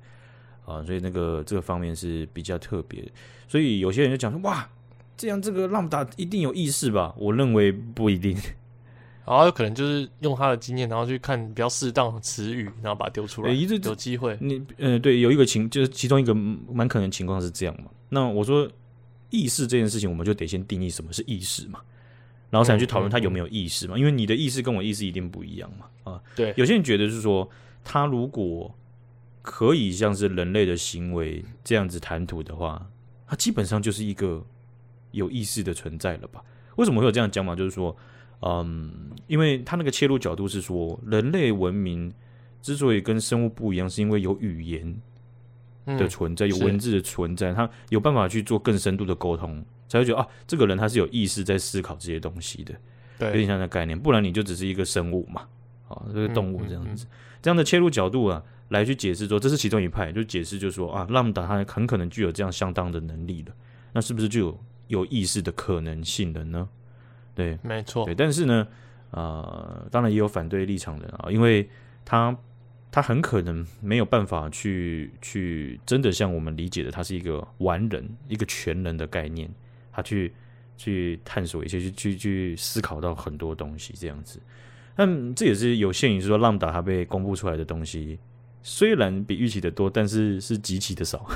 [0.64, 3.04] 啊，所以那个这个方面是比较特别。
[3.48, 4.68] 所以有些人就讲说，哇，
[5.16, 7.14] 这样这个 Lambda 一定有意识吧？
[7.18, 8.36] 我认为不一定，
[9.26, 13.50] 然后有可能就是用他的经验，然后去看比较适当的词语，然后把它丢出来。
[13.52, 17.90] 一直、有机会，你嗯、呃、对，有一个情就是其中一个蛮可能情况是这样嘛。
[18.08, 18.68] 那我说
[19.30, 21.80] 意识这件事情，我们就得先定义什么是意识嘛。
[22.50, 23.96] 然后才去讨论他有没有意识嘛？
[23.96, 26.12] 因为你的意识跟我意识一定不一样嘛。
[26.12, 26.52] 啊，对。
[26.56, 27.48] 有些人觉得是说，
[27.84, 28.74] 他如果
[29.42, 32.84] 可以像是人类的行为这样子谈吐的话，
[33.26, 34.44] 他基本上就是一个
[35.12, 36.42] 有意识的存在了吧？
[36.76, 37.54] 为什么会有这样讲嘛？
[37.54, 37.96] 就是说，
[38.40, 38.92] 嗯，
[39.26, 42.12] 因为他那个切入角度是说，人类文明
[42.60, 45.00] 之所以跟生物不一样，是因为有语言
[45.86, 49.64] 的存在，有文字的存在，他有办法去做更深度的沟通。
[49.90, 52.72] 才会觉得啊，这个人他是有意识在思考这些东西的，
[53.18, 55.48] 对，有点像那概念，不然你就只是一个生物嘛，
[55.88, 57.08] 啊，这个动物这样子，嗯嗯。
[57.08, 57.08] 嗯、
[57.42, 63.52] 这样的切入角度啊，来去解释说，这是其中一派，就解释就是说啊，Lambda 它很可能具有这样相当的能力了，
[63.92, 66.68] 那是不是就有有意识的可能性了呢？
[67.34, 68.68] 对，没错，对，但是呢，
[69.10, 71.68] 呃，当然也有反对立场的啊，因为
[72.04, 72.36] 他
[72.92, 79.50] 他很可能没有办法去去真的像我们理解的，他是一个完人，一个全人的概念。
[79.92, 80.32] 他去
[80.76, 84.40] 去探索一些，去去去思考到很多东西，这样子。
[84.96, 88.18] 但这也是有限于说，Lambda 它被公布出来的东西，
[88.62, 91.26] 虽然比预期的多，但是是极其的少。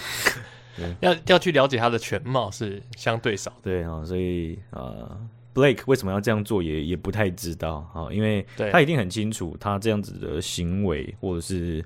[1.00, 3.52] 要要去了解它的全貌是相对少。
[3.62, 5.20] 对啊，所以啊
[5.52, 11.84] ，Blake 为什么要这样做也，也也不太知道啊，因为他一定很清楚，他这样子的行为或者是。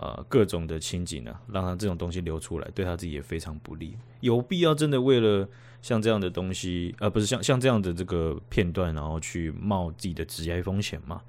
[0.00, 3.96] 呃，各种的情景呢、啊，让他这种东西流出来，对他自己也非常不利。
[4.20, 5.48] 有必要真的为了
[5.82, 11.20] 像这样的东西，而、呃、不是像像这样的这个片段，然后去冒自己的职业风险吗？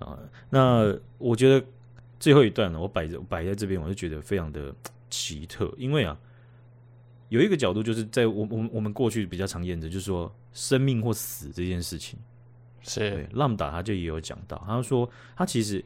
[0.00, 1.64] 啊、呃，那我觉得
[2.18, 4.74] 最后一段呢，我摆着摆在这边，我就觉得非常的
[5.08, 6.18] 奇特，因为啊，
[7.28, 12.18] 有一个角度就是在我我我们过去比较常验的，就是说生命或死这件事情，
[12.82, 15.84] 是拉姆达他就也有讲到，他说他其实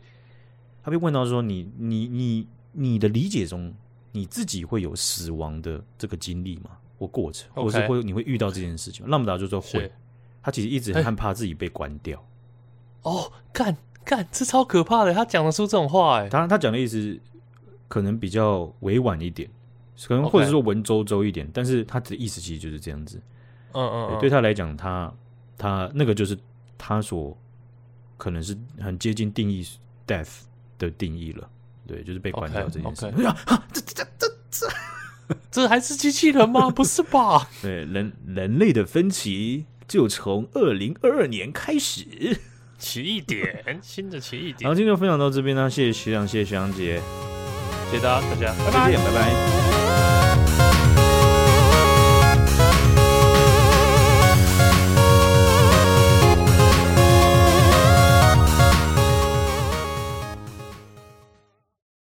[0.86, 3.74] 他被问到说你你你你的理解中
[4.12, 6.70] 你自己会有死亡的这个经历吗？
[6.96, 9.10] 或过程或是会你会遇到这件事情吗？
[9.10, 9.90] 拉姆达就说会，
[10.40, 12.24] 他其实一直很害怕自己被关掉。
[13.02, 15.12] 哦，干干，这超可怕的！
[15.12, 17.18] 他讲得出这种话，哎，当然他讲的意思
[17.88, 19.50] 可能比较委婉一点，
[20.06, 23.20] 可能或者说文绉绉一点.但是他的意思其实就是这样子。
[23.72, 25.12] 嗯嗯，嗯，对他来讲，他
[25.58, 26.38] 他那个就是
[26.78, 27.36] 他所
[28.16, 29.66] 可能是很接近定义
[30.06, 30.44] death
[30.78, 31.48] 的定义了。
[31.86, 33.06] 对，就是被关掉这件事。
[33.06, 33.60] Okay, okay.
[33.72, 34.68] 这这这这
[35.50, 36.68] 这还是机器人吗？
[36.74, 37.48] 不是吧？
[37.62, 42.04] 对，人人类的分歧就从二零二二年开始。
[42.78, 44.68] 奇异点，新的奇异点。
[44.68, 47.00] 好，今天就分享到这边呢，谢谢学长，谢谢学长姐，
[47.90, 49.85] 谢谢大家，大家拜拜，拜拜。